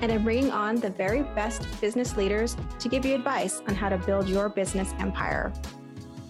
and 0.00 0.12
I'm 0.12 0.24
bringing 0.24 0.50
on 0.50 0.76
the 0.76 0.90
very 0.90 1.22
best 1.22 1.66
business 1.80 2.16
leaders 2.16 2.56
to 2.78 2.88
give 2.88 3.04
you 3.04 3.14
advice 3.14 3.62
on 3.68 3.74
how 3.74 3.88
to 3.88 3.98
build 3.98 4.28
your 4.28 4.48
business 4.48 4.94
empire. 4.98 5.52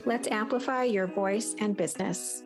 Let's 0.04 0.28
amplify 0.28 0.84
your 0.84 1.06
voice 1.06 1.54
and 1.58 1.76
business. 1.76 2.44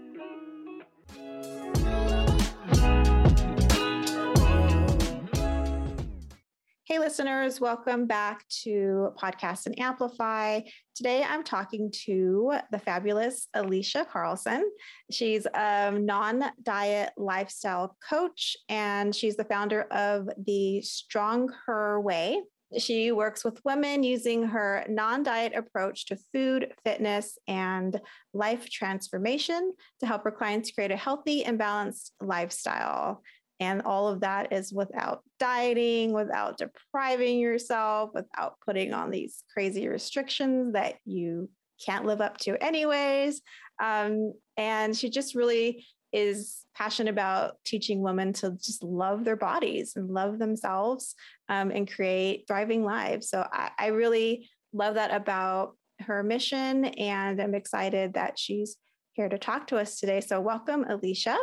Hey, 6.91 6.99
listeners, 6.99 7.61
welcome 7.61 8.07
back 8.07 8.45
to 8.65 9.13
Podcast 9.17 9.67
and 9.67 9.79
Amplify. 9.79 10.63
Today 10.97 11.23
I'm 11.23 11.45
talking 11.45 11.93
to 12.07 12.55
the 12.73 12.81
fabulous 12.81 13.47
Alisha 13.55 14.09
Carlson. 14.09 14.69
She's 15.09 15.47
a 15.55 15.93
non 15.93 16.47
diet 16.65 17.13
lifestyle 17.17 17.97
coach, 18.09 18.57
and 18.69 19.15
she's 19.15 19.37
the 19.37 19.45
founder 19.45 19.83
of 19.83 20.31
the 20.45 20.83
Strong 20.83 21.53
Her 21.65 22.01
Way. 22.01 22.43
She 22.77 23.13
works 23.13 23.45
with 23.45 23.65
women 23.65 24.03
using 24.03 24.43
her 24.49 24.85
non 24.89 25.23
diet 25.23 25.53
approach 25.55 26.07
to 26.07 26.19
food, 26.33 26.73
fitness, 26.85 27.39
and 27.47 28.01
life 28.35 28.69
transformation 28.69 29.75
to 30.01 30.07
help 30.07 30.25
her 30.25 30.33
clients 30.33 30.73
create 30.73 30.91
a 30.91 30.97
healthy 30.97 31.45
and 31.45 31.57
balanced 31.57 32.15
lifestyle. 32.21 33.23
And 33.61 33.83
all 33.83 34.09
of 34.09 34.21
that 34.21 34.53
is 34.53 34.73
without 34.73 35.23
dieting, 35.39 36.13
without 36.13 36.59
depriving 36.59 37.39
yourself, 37.39 38.11
without 38.15 38.55
putting 38.65 38.95
on 38.95 39.11
these 39.11 39.45
crazy 39.53 39.87
restrictions 39.87 40.73
that 40.73 40.97
you 41.05 41.51
can't 41.85 42.07
live 42.07 42.21
up 42.21 42.39
to, 42.39 42.63
anyways. 42.63 43.43
Um, 43.83 44.33
and 44.57 44.97
she 44.97 45.11
just 45.11 45.35
really 45.35 45.87
is 46.13 46.65
passionate 46.75 47.11
about 47.11 47.55
teaching 47.65 48.01
women 48.01 48.33
to 48.33 48.57
just 48.63 48.83
love 48.83 49.25
their 49.25 49.37
bodies 49.37 49.93
and 49.95 50.11
love 50.11 50.39
themselves 50.39 51.15
um, 51.49 51.71
and 51.71 51.91
create 51.91 52.45
thriving 52.49 52.85
lives. 52.85 53.29
So 53.29 53.47
I, 53.53 53.71
I 53.79 53.87
really 53.89 54.49
love 54.73 54.95
that 54.95 55.15
about 55.15 55.77
her 56.01 56.23
mission. 56.23 56.87
And 56.87 57.41
I'm 57.41 57.55
excited 57.55 58.15
that 58.15 58.39
she's 58.39 58.77
here 59.13 59.29
to 59.29 59.39
talk 59.39 59.67
to 59.69 59.77
us 59.77 60.01
today. 60.01 60.21
So, 60.21 60.41
welcome, 60.41 60.85
Alisha. 60.85 61.37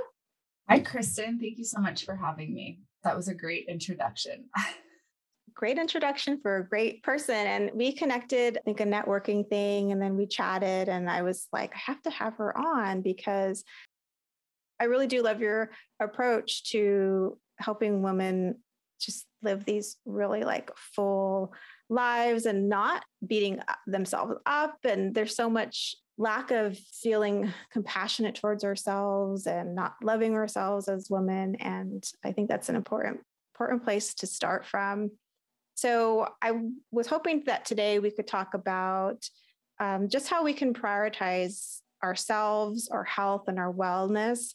Hi, 0.70 0.80
Kristen. 0.80 1.40
Thank 1.40 1.58
you 1.60 1.64
so 1.64 1.80
much 1.80 2.04
for 2.04 2.14
having 2.14 2.54
me. 2.54 2.82
That 3.06 3.16
was 3.16 3.30
a 3.30 3.34
great 3.34 3.68
introduction. 3.70 4.50
great 5.54 5.78
introduction 5.78 6.42
for 6.42 6.58
a 6.58 6.68
great 6.68 7.04
person. 7.04 7.36
And 7.36 7.72
we 7.74 7.94
connected, 7.94 8.58
I 8.58 8.62
think, 8.66 8.82
a 8.82 8.86
networking 8.86 9.48
thing, 9.48 9.94
and 9.94 10.02
then 10.02 10.18
we 10.18 10.28
chatted. 10.28 10.90
And 10.90 11.10
I 11.10 11.22
was 11.22 11.48
like, 11.54 11.74
I 11.74 11.80
have 11.92 12.02
to 12.02 12.10
have 12.10 12.34
her 12.36 12.56
on 12.58 13.02
because 13.02 13.64
I 14.78 14.86
really 14.86 15.08
do 15.08 15.24
love 15.24 15.40
your 15.40 15.72
approach 16.02 16.70
to 16.72 17.38
helping 17.60 18.02
women 18.02 18.60
just 19.00 19.26
live 19.42 19.66
these 19.66 19.98
really 20.06 20.44
like 20.44 20.72
full 20.76 21.54
lives 21.90 22.46
and 22.46 22.70
not 22.70 23.04
beating 23.26 23.60
themselves 23.86 24.36
up. 24.46 24.78
And 24.84 25.14
there's 25.14 25.36
so 25.36 25.50
much 25.50 25.96
lack 26.18 26.52
of 26.52 26.78
feeling 26.78 27.54
compassionate 27.72 28.36
towards 28.36 28.64
ourselves 28.64 29.46
and 29.46 29.76
not 29.76 29.96
loving 30.02 30.34
ourselves 30.34 30.88
as 30.88 31.10
women 31.10 31.56
and 31.56 32.10
i 32.26 32.32
think 32.32 32.50
that's 32.50 32.70
an 32.70 32.76
important 32.76 33.20
important 33.54 33.84
place 33.84 34.14
to 34.16 34.26
start 34.26 34.66
from 34.66 35.12
so 35.76 36.28
i 36.42 36.54
was 36.92 37.08
hoping 37.08 37.44
that 37.46 37.66
today 37.66 38.00
we 38.00 38.12
could 38.12 38.28
talk 38.28 38.54
about 38.54 39.24
um, 39.80 40.10
just 40.10 40.28
how 40.28 40.44
we 40.44 40.54
can 40.54 40.74
prioritize 40.74 41.82
ourselves 42.04 42.90
our 42.90 43.04
health 43.04 43.48
and 43.48 43.60
our 43.60 43.72
wellness 43.72 44.54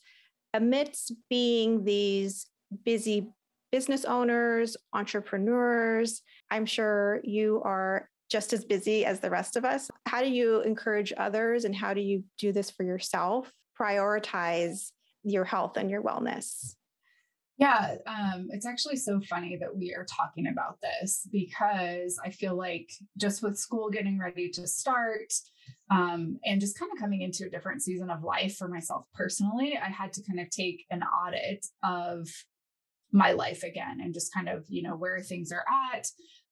amidst 0.54 1.12
being 1.31 1.84
these 1.84 2.47
busy 2.84 3.28
business 3.72 4.05
owners 4.05 4.77
entrepreneurs 4.93 6.22
i'm 6.50 6.66
sure 6.66 7.21
you 7.25 7.60
are 7.65 8.09
just 8.33 8.55
as 8.55 8.65
busy 8.65 9.05
as 9.05 9.21
the 9.21 9.28
rest 9.28 9.56
of 9.56 9.65
us. 9.66 9.91
How 10.06 10.22
do 10.22 10.31
you 10.31 10.62
encourage 10.62 11.12
others 11.19 11.66
and 11.66 11.77
how 11.77 11.93
do 11.93 12.00
you 12.00 12.25
do 12.38 12.50
this 12.50 12.71
for 12.71 12.82
yourself? 12.82 13.53
Prioritize 13.78 14.91
your 15.22 15.44
health 15.44 15.77
and 15.77 15.91
your 15.91 16.03
wellness. 16.03 16.75
Yeah, 17.59 17.97
um, 18.06 18.49
it's 18.50 18.66
actually 18.66 18.97
so 18.97 19.21
funny 19.28 19.59
that 19.61 19.77
we 19.77 19.94
are 19.94 20.06
talking 20.06 20.49
about 20.49 20.78
this 20.81 21.28
because 21.31 22.19
I 22.25 22.31
feel 22.31 22.56
like 22.56 22.88
just 23.19 23.43
with 23.43 23.59
school 23.59 23.91
getting 23.91 24.19
ready 24.19 24.49
to 24.53 24.66
start 24.66 25.32
um, 25.91 26.38
and 26.44 26.59
just 26.61 26.78
kind 26.78 26.91
of 26.91 26.99
coming 26.99 27.21
into 27.21 27.44
a 27.44 27.50
different 27.50 27.82
season 27.82 28.09
of 28.09 28.25
life 28.25 28.56
for 28.56 28.66
myself 28.66 29.05
personally, 29.15 29.78
I 29.81 29.91
had 29.91 30.15
to 30.15 30.22
kind 30.22 30.41
of 30.41 30.49
take 30.49 30.87
an 30.91 31.03
audit 31.03 31.66
of 31.84 32.27
my 33.12 33.33
life 33.33 33.62
again 33.62 34.00
and 34.03 34.15
just 34.15 34.33
kind 34.33 34.49
of, 34.49 34.65
you 34.69 34.83
know, 34.83 34.97
where 34.97 35.21
things 35.21 35.53
are 35.53 35.65
at, 35.95 36.06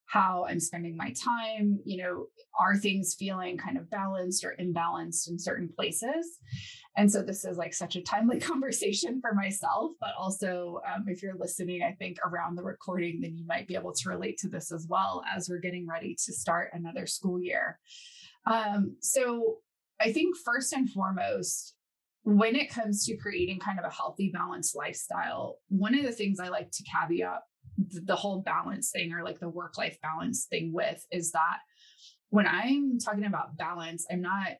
how 0.06 0.44
I'm 0.48 0.60
spending 0.60 0.96
my 0.96 1.12
time. 1.12 1.78
You 1.84 2.02
know, 2.02 2.26
are 2.58 2.76
things 2.76 3.14
feeling 3.18 3.56
kind 3.56 3.78
of 3.78 3.90
balanced 3.90 4.44
or 4.44 4.56
imbalanced 4.60 5.28
in 5.28 5.38
certain 5.38 5.68
places? 5.68 6.38
And 6.96 7.10
so 7.10 7.22
this 7.22 7.44
is 7.44 7.56
like 7.56 7.72
such 7.72 7.96
a 7.96 8.02
timely 8.02 8.40
conversation 8.40 9.20
for 9.20 9.32
myself, 9.34 9.92
but 10.00 10.10
also 10.18 10.80
um, 10.86 11.06
if 11.08 11.22
you're 11.22 11.38
listening, 11.38 11.82
I 11.82 11.92
think 11.92 12.18
around 12.24 12.56
the 12.56 12.64
recording, 12.64 13.20
then 13.20 13.36
you 13.36 13.46
might 13.46 13.68
be 13.68 13.76
able 13.76 13.92
to 13.92 14.08
relate 14.08 14.38
to 14.38 14.48
this 14.48 14.72
as 14.72 14.86
well 14.88 15.24
as 15.34 15.48
we're 15.48 15.60
getting 15.60 15.86
ready 15.86 16.16
to 16.26 16.32
start 16.32 16.70
another 16.72 17.06
school 17.06 17.40
year. 17.40 17.78
Um, 18.46 18.96
so 19.00 19.58
I 20.00 20.12
think 20.12 20.36
first 20.44 20.72
and 20.72 20.90
foremost, 20.90 21.74
when 22.22 22.54
it 22.54 22.70
comes 22.70 23.04
to 23.06 23.16
creating 23.16 23.60
kind 23.60 23.78
of 23.78 23.84
a 23.84 23.94
healthy, 23.94 24.30
balanced 24.32 24.76
lifestyle, 24.76 25.58
one 25.68 25.94
of 25.94 26.04
the 26.04 26.12
things 26.12 26.38
I 26.38 26.48
like 26.48 26.70
to 26.70 26.84
caveat 26.84 27.40
the 27.76 28.16
whole 28.16 28.42
balance 28.42 28.90
thing 28.90 29.12
or 29.12 29.24
like 29.24 29.40
the 29.40 29.48
work 29.48 29.78
life 29.78 29.98
balance 30.02 30.46
thing 30.46 30.72
with 30.72 31.04
is 31.10 31.32
that 31.32 31.58
when 32.28 32.46
I'm 32.46 32.98
talking 32.98 33.24
about 33.24 33.56
balance, 33.56 34.06
I'm 34.10 34.20
not 34.20 34.52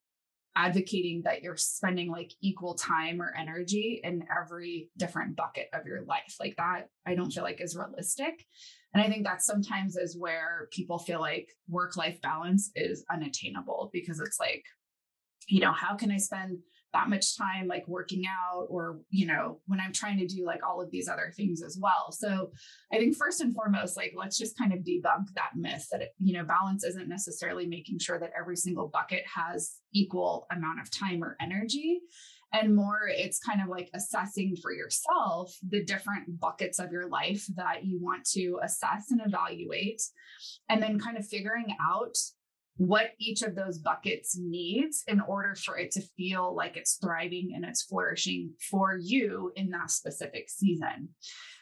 advocating 0.57 1.23
that 1.25 1.43
you're 1.43 1.57
spending 1.57 2.11
like 2.11 2.33
equal 2.43 2.75
time 2.75 3.23
or 3.23 3.35
energy 3.39 4.01
in 4.03 4.25
every 4.37 4.91
different 4.97 5.37
bucket 5.37 5.69
of 5.73 5.87
your 5.87 6.05
life. 6.05 6.37
Like 6.41 6.57
that, 6.57 6.89
I 7.07 7.15
don't 7.15 7.31
feel 7.31 7.45
like 7.45 7.61
is 7.61 7.77
realistic. 7.77 8.45
And 8.93 9.03
I 9.03 9.09
think 9.09 9.25
that 9.25 9.43
sometimes 9.43 9.97
is 9.97 10.19
where 10.19 10.69
people 10.73 10.99
feel 10.99 11.21
like 11.21 11.49
work 11.69 11.97
life 11.97 12.21
balance 12.21 12.71
is 12.75 13.05
unattainable 13.13 13.91
because 13.93 14.19
it's 14.19 14.41
like, 14.41 14.65
you 15.47 15.61
know, 15.61 15.73
how 15.73 15.95
can 15.95 16.11
I 16.11 16.17
spend 16.17 16.59
that 16.93 17.09
much 17.09 17.37
time 17.37 17.67
like 17.67 17.87
working 17.87 18.25
out 18.27 18.67
or 18.69 19.01
you 19.11 19.27
know 19.27 19.61
when 19.67 19.81
i'm 19.81 19.93
trying 19.93 20.19
to 20.19 20.27
do 20.27 20.45
like 20.45 20.61
all 20.67 20.81
of 20.81 20.91
these 20.91 21.09
other 21.09 21.33
things 21.37 21.63
as 21.63 21.79
well. 21.81 22.13
So 22.13 22.53
i 22.93 22.97
think 22.97 23.17
first 23.17 23.41
and 23.41 23.55
foremost 23.55 23.97
like 23.97 24.13
let's 24.17 24.39
just 24.39 24.59
kind 24.59 24.73
of 24.73 24.81
debunk 24.81 25.33
that 25.35 25.53
myth 25.57 25.87
that 25.93 26.03
it, 26.03 26.15
you 26.19 26.35
know 26.35 26.45
balance 26.45 26.85
isn't 26.85 27.09
necessarily 27.09 27.67
making 27.67 27.99
sure 27.99 28.19
that 28.19 28.33
every 28.39 28.57
single 28.57 28.89
bucket 28.89 29.25
has 29.35 29.77
equal 29.93 30.47
amount 30.51 30.81
of 30.81 30.91
time 30.91 31.23
or 31.23 31.37
energy. 31.41 32.01
And 32.53 32.75
more 32.75 33.09
it's 33.09 33.39
kind 33.39 33.63
of 33.63 33.69
like 33.69 33.91
assessing 33.95 34.57
for 34.61 34.73
yourself 34.73 35.55
the 35.69 35.85
different 35.85 36.41
buckets 36.41 36.81
of 36.81 36.91
your 36.91 37.09
life 37.09 37.47
that 37.55 37.85
you 37.85 38.01
want 38.01 38.25
to 38.33 38.59
assess 38.63 39.11
and 39.11 39.21
evaluate 39.25 40.03
and 40.69 40.83
then 40.83 40.99
kind 40.99 41.17
of 41.17 41.27
figuring 41.27 41.77
out 41.81 42.17
what 42.81 43.11
each 43.19 43.43
of 43.43 43.55
those 43.55 43.77
buckets 43.77 44.39
needs 44.41 45.05
in 45.07 45.21
order 45.21 45.55
for 45.55 45.77
it 45.77 45.91
to 45.91 46.01
feel 46.17 46.57
like 46.57 46.79
it's 46.79 46.95
thriving 46.95 47.53
and 47.55 47.63
it's 47.63 47.83
flourishing 47.83 48.51
for 48.71 48.97
you 48.99 49.53
in 49.55 49.69
that 49.69 49.91
specific 49.91 50.49
season. 50.49 51.11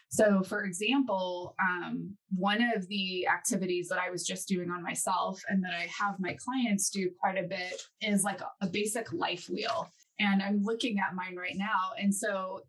So, 0.07 0.41
for 0.43 0.63
example, 0.63 1.55
um, 1.61 2.15
one 2.33 2.61
of 2.73 2.87
the 2.87 3.27
activities 3.27 3.89
that 3.89 3.99
I 3.99 4.09
was 4.09 4.25
just 4.25 4.47
doing 4.47 4.71
on 4.71 4.81
myself 4.81 5.41
and 5.49 5.61
that 5.65 5.73
I 5.73 5.89
have 6.01 6.15
my 6.21 6.37
clients 6.41 6.89
do 6.89 7.09
quite 7.19 7.37
a 7.37 7.47
bit 7.49 7.81
is 7.99 8.23
like 8.23 8.39
a, 8.39 8.47
a 8.65 8.69
basic 8.69 9.11
life 9.11 9.49
wheel. 9.49 9.91
And 10.21 10.41
I'm 10.41 10.63
looking 10.63 10.99
at 10.99 11.15
mine 11.15 11.35
right 11.35 11.57
now. 11.57 11.91
And 12.01 12.15
so 12.15 12.61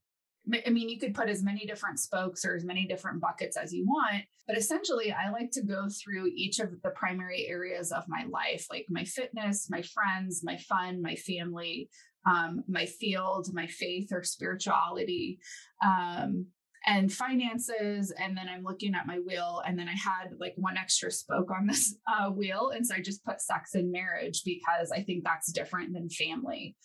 I 0.66 0.70
mean, 0.70 0.88
you 0.88 0.98
could 0.98 1.14
put 1.14 1.28
as 1.28 1.42
many 1.42 1.66
different 1.66 1.98
spokes 1.98 2.44
or 2.44 2.54
as 2.54 2.64
many 2.64 2.86
different 2.86 3.20
buckets 3.20 3.56
as 3.56 3.72
you 3.72 3.86
want, 3.86 4.24
but 4.46 4.56
essentially, 4.56 5.12
I 5.12 5.30
like 5.30 5.50
to 5.52 5.62
go 5.62 5.88
through 5.88 6.30
each 6.34 6.58
of 6.58 6.70
the 6.82 6.90
primary 6.90 7.46
areas 7.48 7.92
of 7.92 8.04
my 8.08 8.24
life, 8.30 8.66
like 8.70 8.86
my 8.88 9.04
fitness, 9.04 9.68
my 9.70 9.82
friends, 9.82 10.42
my 10.42 10.56
fun, 10.56 11.02
my 11.02 11.14
family, 11.14 11.88
um, 12.26 12.64
my 12.68 12.86
field, 12.86 13.48
my 13.52 13.66
faith 13.66 14.08
or 14.12 14.22
spirituality, 14.22 15.38
um, 15.84 16.46
and 16.86 17.12
finances 17.12 18.12
and 18.18 18.36
then 18.36 18.48
i'm 18.48 18.64
looking 18.64 18.94
at 18.94 19.06
my 19.06 19.18
wheel 19.18 19.62
and 19.66 19.78
then 19.78 19.88
i 19.88 19.92
had 19.92 20.30
like 20.38 20.54
one 20.56 20.76
extra 20.76 21.10
spoke 21.10 21.50
on 21.50 21.66
this 21.66 21.96
uh, 22.08 22.30
wheel 22.30 22.72
and 22.74 22.86
so 22.86 22.94
i 22.94 23.00
just 23.00 23.24
put 23.24 23.40
sex 23.40 23.74
and 23.74 23.92
marriage 23.92 24.42
because 24.44 24.90
i 24.90 25.02
think 25.02 25.24
that's 25.24 25.52
different 25.52 25.92
than 25.92 26.08
family. 26.08 26.76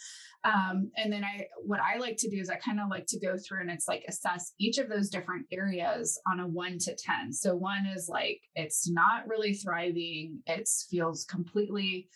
Um, 0.43 0.91
and 0.95 1.11
then 1.11 1.23
i 1.23 1.47
what 1.63 1.79
i 1.79 1.97
like 1.97 2.17
to 2.19 2.29
do 2.29 2.37
is 2.37 2.51
i 2.51 2.55
kind 2.55 2.79
of 2.79 2.89
like 2.89 3.05
to 3.07 3.19
go 3.19 3.35
through 3.35 3.61
and 3.61 3.71
it's 3.71 3.87
like 3.87 4.03
assess 4.07 4.53
each 4.59 4.77
of 4.77 4.89
those 4.89 5.09
different 5.09 5.47
areas 5.51 6.19
on 6.31 6.39
a 6.39 6.47
one 6.47 6.77
to 6.79 6.95
ten. 6.95 7.33
So 7.33 7.55
one 7.55 7.87
is 7.87 8.07
like 8.07 8.41
it's 8.53 8.87
not 8.87 9.27
really 9.27 9.55
thriving 9.55 10.43
it 10.45 10.69
feels 10.89 11.25
completely 11.25 12.09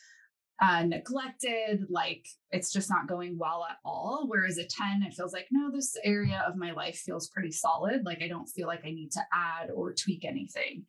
uh, 0.62 0.84
neglected, 0.84 1.86
like 1.90 2.26
it's 2.52 2.72
just 2.72 2.90
not 2.90 3.08
going 3.08 3.38
well 3.38 3.66
at 3.70 3.78
all. 3.86 4.26
Whereas 4.28 4.58
a 4.58 4.66
10, 4.66 5.04
it 5.04 5.14
feels 5.14 5.32
like, 5.32 5.48
no, 5.52 5.72
this 5.72 5.96
area 6.04 6.44
of 6.48 6.58
my 6.58 6.72
life 6.72 6.98
feels 6.98 7.30
pretty 7.30 7.52
solid. 7.52 8.06
Like 8.06 8.22
I 8.22 8.28
don't 8.28 8.48
feel 8.48 8.68
like 8.68 8.82
I 8.86 8.92
need 8.92 9.12
to 9.14 9.22
add 9.34 9.70
or 9.74 9.94
tweak 9.94 10.26
anything. 10.26 10.86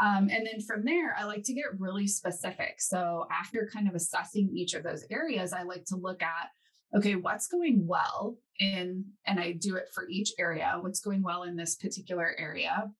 Um, 0.00 0.28
and 0.30 0.46
then 0.46 0.60
from 0.66 0.84
there, 0.84 1.16
I 1.18 1.24
like 1.24 1.42
to 1.44 1.54
get 1.54 1.78
really 1.78 2.06
specific. 2.06 2.76
So 2.78 3.26
after 3.32 3.68
kind 3.72 3.88
of 3.88 3.94
assessing 3.94 4.50
each 4.54 4.74
of 4.74 4.84
those 4.84 5.04
areas, 5.10 5.52
I 5.52 5.62
like 5.64 5.84
to 5.86 5.96
look 5.96 6.22
at 6.22 6.48
okay 6.96 7.16
what's 7.16 7.48
going 7.48 7.86
well 7.86 8.38
in 8.58 9.04
and 9.26 9.38
i 9.38 9.52
do 9.52 9.76
it 9.76 9.90
for 9.92 10.08
each 10.08 10.32
area 10.38 10.78
what's 10.80 11.00
going 11.00 11.22
well 11.22 11.42
in 11.42 11.54
this 11.54 11.76
particular 11.76 12.34
area 12.38 12.90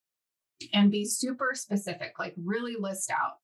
and 0.75 0.91
be 0.91 1.06
super 1.06 1.53
specific 1.55 2.12
like 2.19 2.35
really 2.37 2.76
list 2.79 3.11
out 3.11 3.38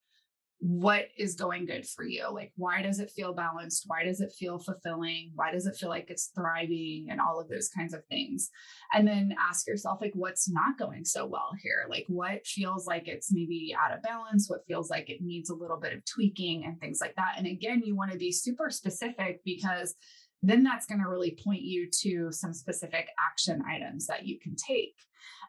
what 0.67 1.09
is 1.19 1.35
going 1.35 1.67
good 1.67 1.87
for 1.87 2.07
you? 2.07 2.27
Like 2.33 2.51
why 2.57 2.81
does 2.81 2.99
it 2.99 3.11
feel 3.15 3.35
balanced? 3.35 3.85
Why 3.87 4.03
does 4.03 4.23
it 4.23 4.33
feel 4.33 4.59
fulfilling? 4.59 5.31
Why 5.35 5.53
does 5.53 5.67
it 5.67 5.77
feel 5.77 5.91
like 5.91 6.09
it's 6.09 6.31
thriving? 6.35 7.09
And 7.11 7.21
all 7.21 7.39
of 7.39 7.51
those 7.51 7.69
kinds 7.69 7.93
of 7.93 8.03
things. 8.07 8.49
And 8.95 9.07
then 9.07 9.37
ask 9.39 9.67
yourself 9.67 9.99
like 10.01 10.13
what's 10.15 10.49
not 10.49 10.79
going 10.79 11.05
so 11.05 11.27
well 11.27 11.51
here? 11.63 11.85
Like 11.91 12.07
what 12.09 12.47
feels 12.47 12.87
like 12.87 13.09
it's 13.09 13.31
maybe 13.31 13.77
out 13.79 13.95
of 13.95 14.03
balance? 14.03 14.49
What 14.49 14.67
feels 14.67 14.89
like 14.89 15.11
it 15.11 15.21
needs 15.21 15.51
a 15.51 15.55
little 15.55 15.77
bit 15.77 15.93
of 15.93 16.03
tweaking 16.07 16.65
and 16.65 16.81
things 16.81 16.99
like 16.99 17.15
that? 17.17 17.35
And 17.37 17.47
again 17.47 17.83
you 17.85 17.95
want 17.95 18.13
to 18.13 18.19
be 18.19 18.33
super 18.33 18.71
specific 18.71 19.41
because 19.45 19.95
then 20.43 20.65
that's 20.65 20.87
going 20.87 21.03
to 21.03 21.11
really 21.11 21.39
point 21.45 21.61
you 21.61 21.91
to 22.05 22.29
some 22.31 22.55
specific 22.55 23.09
action 23.31 23.63
items 23.71 24.07
that 24.07 24.25
you 24.25 24.39
can 24.41 24.57
take. 24.57 24.95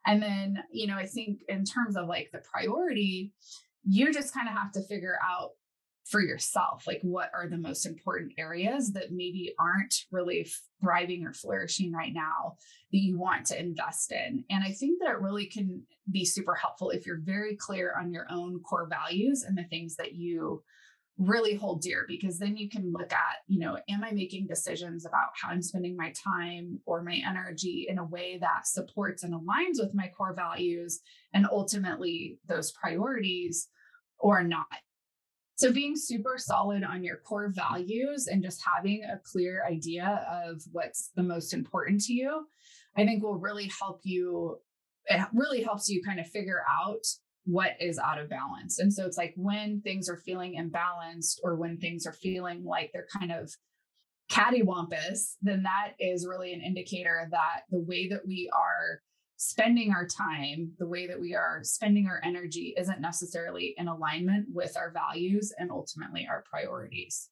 And 0.05 0.21
then 0.21 0.61
you 0.71 0.87
know 0.87 0.97
i 0.97 1.05
think 1.05 1.39
in 1.49 1.63
terms 1.63 1.97
of 1.97 2.07
like 2.07 2.29
the 2.31 2.39
priority 2.39 3.33
you 3.85 4.11
just 4.11 4.33
kind 4.33 4.47
of 4.47 4.55
have 4.55 4.71
to 4.73 4.83
figure 4.83 5.17
out 5.23 5.51
for 6.05 6.21
yourself 6.21 6.83
like 6.85 6.99
what 7.01 7.31
are 7.33 7.49
the 7.49 7.57
most 7.57 7.85
important 7.85 8.31
areas 8.37 8.93
that 8.93 9.11
maybe 9.11 9.53
aren't 9.59 9.95
really 10.11 10.47
thriving 10.79 11.25
or 11.25 11.33
flourishing 11.33 11.91
right 11.91 12.13
now 12.13 12.55
that 12.91 12.99
you 12.99 13.17
want 13.17 13.45
to 13.45 13.59
invest 13.59 14.11
in. 14.11 14.43
And 14.49 14.63
i 14.63 14.71
think 14.71 14.99
that 15.01 15.11
it 15.11 15.21
really 15.21 15.47
can 15.47 15.81
be 16.11 16.23
super 16.23 16.53
helpful 16.53 16.91
if 16.91 17.05
you're 17.05 17.21
very 17.21 17.55
clear 17.55 17.95
on 17.99 18.11
your 18.11 18.27
own 18.29 18.59
core 18.59 18.87
values 18.87 19.43
and 19.43 19.57
the 19.57 19.63
things 19.63 19.95
that 19.95 20.13
you 20.13 20.63
really 21.17 21.55
hold 21.55 21.81
dear 21.81 22.03
because 22.07 22.37
then 22.37 22.57
you 22.57 22.69
can 22.69 22.91
look 22.91 23.13
at 23.13 23.37
you 23.47 23.57
know 23.57 23.77
am 23.89 24.03
i 24.03 24.11
making 24.11 24.45
decisions 24.45 25.05
about 25.05 25.29
how 25.41 25.47
i'm 25.49 25.61
spending 25.61 25.95
my 25.95 26.11
time 26.11 26.77
or 26.85 27.01
my 27.01 27.21
energy 27.25 27.85
in 27.89 27.97
a 27.97 28.05
way 28.05 28.37
that 28.37 28.67
supports 28.67 29.23
and 29.23 29.33
aligns 29.33 29.79
with 29.79 29.95
my 29.95 30.09
core 30.09 30.33
values 30.35 30.99
and 31.33 31.47
ultimately 31.49 32.37
those 32.47 32.73
priorities 32.73 33.69
or 34.19 34.43
not. 34.43 34.65
So, 35.57 35.71
being 35.71 35.95
super 35.95 36.35
solid 36.37 36.83
on 36.83 37.03
your 37.03 37.17
core 37.17 37.49
values 37.49 38.27
and 38.27 38.43
just 38.43 38.61
having 38.75 39.03
a 39.03 39.19
clear 39.23 39.63
idea 39.65 40.25
of 40.45 40.61
what's 40.71 41.11
the 41.15 41.23
most 41.23 41.53
important 41.53 42.01
to 42.01 42.13
you, 42.13 42.45
I 42.97 43.05
think 43.05 43.23
will 43.23 43.37
really 43.37 43.71
help 43.79 44.01
you. 44.03 44.57
It 45.05 45.25
really 45.33 45.63
helps 45.63 45.87
you 45.87 46.01
kind 46.03 46.19
of 46.19 46.27
figure 46.27 46.63
out 46.69 47.05
what 47.45 47.73
is 47.79 47.99
out 47.99 48.19
of 48.19 48.29
balance. 48.29 48.79
And 48.79 48.91
so 48.91 49.05
it's 49.05 49.17
like 49.17 49.33
when 49.37 49.81
things 49.81 50.09
are 50.09 50.17
feeling 50.17 50.55
imbalanced 50.59 51.39
or 51.43 51.55
when 51.55 51.77
things 51.77 52.05
are 52.05 52.13
feeling 52.13 52.65
like 52.65 52.89
they're 52.91 53.07
kind 53.17 53.31
of 53.31 53.51
cattywampus, 54.31 55.35
then 55.41 55.63
that 55.63 55.93
is 55.99 56.27
really 56.27 56.53
an 56.53 56.61
indicator 56.61 57.27
that 57.31 57.61
the 57.69 57.79
way 57.79 58.09
that 58.09 58.25
we 58.25 58.49
are 58.53 59.01
spending 59.37 59.91
our 59.91 60.07
time, 60.07 60.71
the 60.79 60.87
way 60.87 61.07
that 61.07 61.19
we 61.19 61.35
are 61.35 61.59
spending 61.63 62.07
our 62.07 62.21
energy 62.23 62.73
isn't 62.77 63.01
necessarily 63.01 63.75
in 63.77 63.87
alignment 63.87 64.47
with 64.53 64.77
our 64.77 64.91
values 64.91 65.53
and 65.57 65.71
ultimately 65.71 66.27
our 66.29 66.43
priorities. 66.49 67.29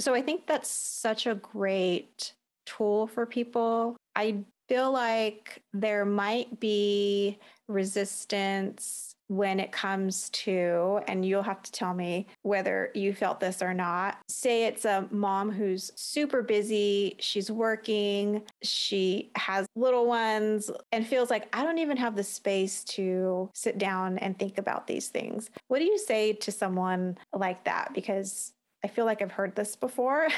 So 0.00 0.14
I 0.14 0.22
think 0.22 0.46
that's 0.46 0.70
such 0.70 1.26
a 1.26 1.34
great 1.34 2.32
tool 2.66 3.06
for 3.06 3.26
people. 3.26 3.96
I 4.16 4.38
feel 4.68 4.90
like 4.90 5.62
there 5.72 6.04
might 6.04 6.58
be 6.60 7.38
resistance 7.68 9.14
when 9.36 9.58
it 9.58 9.72
comes 9.72 10.28
to, 10.30 11.00
and 11.08 11.24
you'll 11.24 11.42
have 11.42 11.62
to 11.62 11.72
tell 11.72 11.94
me 11.94 12.26
whether 12.42 12.90
you 12.94 13.14
felt 13.14 13.40
this 13.40 13.62
or 13.62 13.72
not. 13.72 14.18
Say 14.28 14.64
it's 14.66 14.84
a 14.84 15.08
mom 15.10 15.50
who's 15.50 15.90
super 15.96 16.42
busy, 16.42 17.16
she's 17.18 17.50
working, 17.50 18.42
she 18.62 19.30
has 19.36 19.66
little 19.74 20.06
ones, 20.06 20.70
and 20.92 21.06
feels 21.06 21.30
like, 21.30 21.48
I 21.56 21.64
don't 21.64 21.78
even 21.78 21.96
have 21.96 22.14
the 22.14 22.24
space 22.24 22.84
to 22.84 23.50
sit 23.54 23.78
down 23.78 24.18
and 24.18 24.38
think 24.38 24.58
about 24.58 24.86
these 24.86 25.08
things. 25.08 25.50
What 25.68 25.78
do 25.78 25.86
you 25.86 25.98
say 25.98 26.34
to 26.34 26.52
someone 26.52 27.16
like 27.32 27.64
that? 27.64 27.94
Because 27.94 28.52
I 28.84 28.88
feel 28.88 29.04
like 29.04 29.22
I've 29.22 29.32
heard 29.32 29.54
this 29.54 29.76
before. 29.76 30.28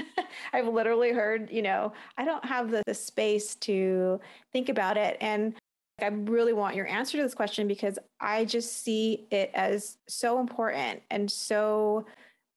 I've 0.52 0.68
literally 0.68 1.12
heard, 1.12 1.50
you 1.50 1.62
know, 1.62 1.92
I 2.18 2.24
don't 2.24 2.44
have 2.44 2.70
the, 2.70 2.82
the 2.86 2.94
space 2.94 3.54
to 3.56 4.20
think 4.52 4.68
about 4.68 4.96
it. 4.98 5.16
And 5.20 5.54
I 6.00 6.08
really 6.08 6.52
want 6.52 6.76
your 6.76 6.86
answer 6.86 7.16
to 7.18 7.22
this 7.22 7.34
question 7.34 7.68
because 7.68 7.98
I 8.20 8.44
just 8.44 8.82
see 8.82 9.26
it 9.30 9.50
as 9.54 9.98
so 10.08 10.40
important 10.40 11.02
and 11.10 11.30
so 11.30 12.04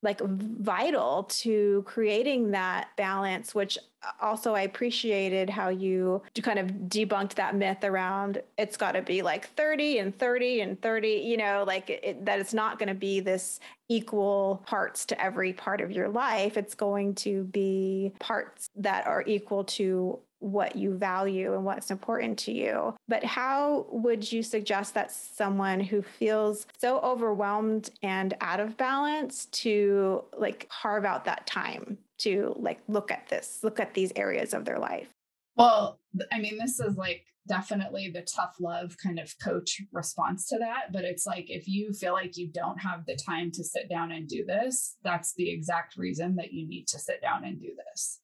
like 0.03 0.21
vital 0.21 1.23
to 1.23 1.83
creating 1.87 2.51
that 2.51 2.89
balance 2.97 3.55
which 3.55 3.77
uh, 4.03 4.11
also 4.21 4.53
I 4.53 4.61
appreciated 4.61 5.49
how 5.49 5.69
you 5.69 6.21
kind 6.41 6.59
of 6.59 6.67
debunked 6.87 7.33
that 7.35 7.55
myth 7.55 7.83
around 7.83 8.41
it's 8.57 8.77
got 8.77 8.91
to 8.91 9.01
be 9.01 9.21
like 9.23 9.49
30 9.49 9.99
and 9.99 10.17
30 10.17 10.61
and 10.61 10.81
30 10.81 11.07
you 11.07 11.37
know 11.37 11.63
like 11.65 11.89
it, 11.89 12.25
that 12.25 12.39
it's 12.39 12.53
not 12.53 12.77
going 12.77 12.89
to 12.89 12.95
be 12.95 13.19
this 13.19 13.59
equal 13.89 14.61
parts 14.65 15.05
to 15.05 15.21
every 15.21 15.53
part 15.53 15.81
of 15.81 15.91
your 15.91 16.09
life. 16.09 16.57
It's 16.57 16.75
going 16.75 17.15
to 17.15 17.43
be 17.45 18.11
parts 18.19 18.69
that 18.75 19.07
are 19.07 19.23
equal 19.25 19.63
to 19.63 20.19
what 20.39 20.75
you 20.75 20.93
value 20.95 21.53
and 21.53 21.65
what's 21.65 21.91
important 21.91 22.37
to 22.39 22.51
you. 22.51 22.95
But 23.07 23.23
how 23.23 23.87
would 23.89 24.31
you 24.31 24.43
suggest 24.43 24.93
that 24.93 25.11
someone 25.11 25.79
who 25.79 26.01
feels 26.01 26.67
so 26.77 26.99
overwhelmed 26.99 27.89
and 28.03 28.35
out 28.41 28.59
of 28.59 28.77
balance 28.77 29.45
to 29.45 30.23
like 30.37 30.69
carve 30.69 31.05
out 31.05 31.25
that 31.25 31.47
time 31.47 31.97
to 32.19 32.55
like 32.57 32.79
look 32.87 33.11
at 33.11 33.27
this, 33.29 33.59
look 33.63 33.79
at 33.79 33.93
these 33.93 34.11
areas 34.15 34.53
of 34.53 34.65
their 34.65 34.79
life? 34.79 35.07
Well, 35.55 35.99
I 36.31 36.39
mean, 36.39 36.57
this 36.57 36.79
is 36.79 36.97
like 36.97 37.23
definitely 37.47 38.11
the 38.13 38.21
tough 38.21 38.55
love 38.59 38.95
kind 39.01 39.19
of 39.19 39.33
coach 39.41 39.81
response 39.91 40.47
to 40.49 40.57
that. 40.59 40.91
But 40.91 41.03
it's 41.03 41.25
like 41.25 41.49
if 41.49 41.67
you 41.67 41.93
feel 41.93 42.13
like 42.13 42.37
you 42.37 42.49
don't 42.51 42.79
have 42.79 43.05
the 43.05 43.15
time 43.15 43.51
to 43.51 43.63
sit 43.63 43.89
down 43.89 44.11
and 44.11 44.27
do 44.27 44.45
this, 44.45 44.97
that's 45.03 45.33
the 45.35 45.49
exact 45.49 45.97
reason 45.97 46.35
that 46.35 46.53
you 46.53 46.67
need 46.67 46.87
to 46.89 46.99
sit 46.99 47.21
down 47.21 47.43
and 47.45 47.59
do 47.59 47.71
this. 47.91 48.19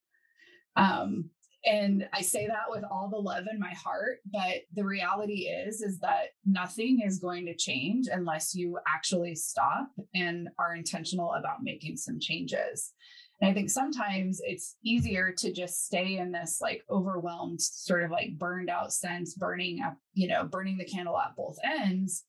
Um, 0.75 1.29
and 1.65 2.08
i 2.13 2.22
say 2.22 2.48
that 2.48 2.70
with 2.70 2.84
all 2.91 3.10
the 3.10 3.17
love 3.17 3.46
in 3.51 3.60
my 3.60 3.74
heart 3.74 4.20
but 4.32 4.62
the 4.75 4.84
reality 4.84 5.48
is 5.48 5.82
is 5.82 6.00
that 6.00 6.29
nothing 6.46 7.01
is 7.05 7.20
going 7.20 7.46
to 7.46 7.55
change 7.55 8.08
unless 8.12 8.53
you 8.53 8.77
actually 8.88 9.36
stop 9.36 9.89
and 10.13 10.50
are 10.60 10.75
intentional 10.75 11.34
about 11.34 11.63
making 11.63 11.98
some 11.98 12.20
changes. 12.20 12.93
And 13.41 13.50
i 13.50 13.53
think 13.53 13.70
sometimes 13.70 14.41
it's 14.43 14.77
easier 14.84 15.32
to 15.38 15.51
just 15.51 15.86
stay 15.86 16.17
in 16.17 16.32
this 16.32 16.60
like 16.62 16.84
overwhelmed 16.89 17.62
sort 17.62 18.03
of 18.03 18.12
like 18.12 18.38
burned 18.38 18.70
out 18.70 18.93
sense 18.93 19.34
burning 19.34 19.82
up 19.82 19.98
you 20.13 20.27
know 20.27 20.46
burning 20.46 20.77
the 20.77 20.86
candle 20.86 21.17
at 21.17 21.36
both 21.36 21.58
ends 21.63 22.24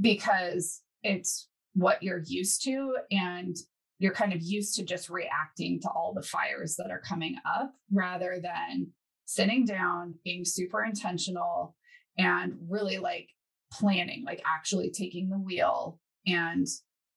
because 0.00 0.82
it's 1.02 1.48
what 1.74 2.02
you're 2.02 2.22
used 2.26 2.62
to 2.64 2.96
and 3.10 3.56
you're 3.98 4.12
kind 4.12 4.32
of 4.32 4.40
used 4.40 4.76
to 4.76 4.84
just 4.84 5.10
reacting 5.10 5.80
to 5.80 5.88
all 5.90 6.12
the 6.14 6.22
fires 6.22 6.76
that 6.76 6.90
are 6.90 7.00
coming 7.00 7.36
up 7.44 7.72
rather 7.92 8.40
than 8.42 8.88
sitting 9.24 9.64
down, 9.64 10.14
being 10.24 10.44
super 10.44 10.84
intentional, 10.84 11.74
and 12.16 12.54
really 12.68 12.98
like 12.98 13.28
planning, 13.72 14.24
like 14.24 14.42
actually 14.46 14.90
taking 14.90 15.28
the 15.28 15.38
wheel 15.38 15.98
and 16.26 16.66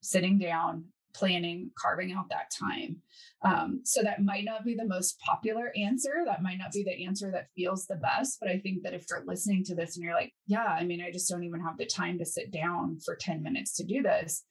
sitting 0.01 0.38
down, 0.38 0.85
planning, 1.13 1.71
carving 1.77 2.11
out 2.13 2.29
that 2.29 2.51
time. 2.59 2.97
Um, 3.43 3.81
so 3.83 4.01
that 4.01 4.23
might 4.23 4.45
not 4.45 4.63
be 4.63 4.75
the 4.75 4.85
most 4.85 5.19
popular 5.19 5.71
answer. 5.75 6.23
That 6.25 6.43
might 6.43 6.57
not 6.57 6.71
be 6.71 6.83
the 6.83 7.05
answer 7.05 7.31
that 7.31 7.50
feels 7.55 7.85
the 7.85 7.95
best. 7.95 8.38
But 8.39 8.50
I 8.50 8.59
think 8.59 8.83
that 8.83 8.93
if 8.93 9.05
you're 9.09 9.23
listening 9.25 9.63
to 9.65 9.75
this 9.75 9.95
and 9.95 10.03
you're 10.03 10.13
like, 10.13 10.33
yeah, 10.47 10.65
I 10.65 10.83
mean, 10.83 11.01
I 11.01 11.11
just 11.11 11.29
don't 11.29 11.43
even 11.43 11.61
have 11.61 11.77
the 11.77 11.85
time 11.85 12.17
to 12.19 12.25
sit 12.25 12.51
down 12.51 13.00
for 13.03 13.15
10 13.15 13.41
minutes 13.41 13.75
to 13.77 13.83
do 13.83 14.01
this, 14.01 14.43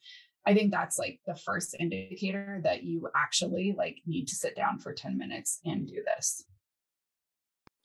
I 0.47 0.54
think 0.54 0.73
that's 0.73 0.99
like 0.99 1.20
the 1.26 1.35
first 1.35 1.76
indicator 1.78 2.61
that 2.64 2.82
you 2.82 3.09
actually 3.14 3.75
like 3.76 3.99
need 4.06 4.26
to 4.28 4.35
sit 4.35 4.56
down 4.56 4.78
for 4.78 4.92
10 4.92 5.18
minutes 5.18 5.61
and 5.64 5.87
do 5.87 6.02
this. 6.04 6.44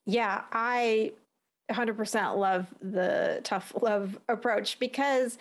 Yeah, 0.05 0.43
I 0.51 1.13
100% 1.71 2.37
love 2.37 2.67
the 2.81 3.41
tough 3.43 3.73
love 3.81 4.19
approach 4.29 4.79
because 4.79 5.37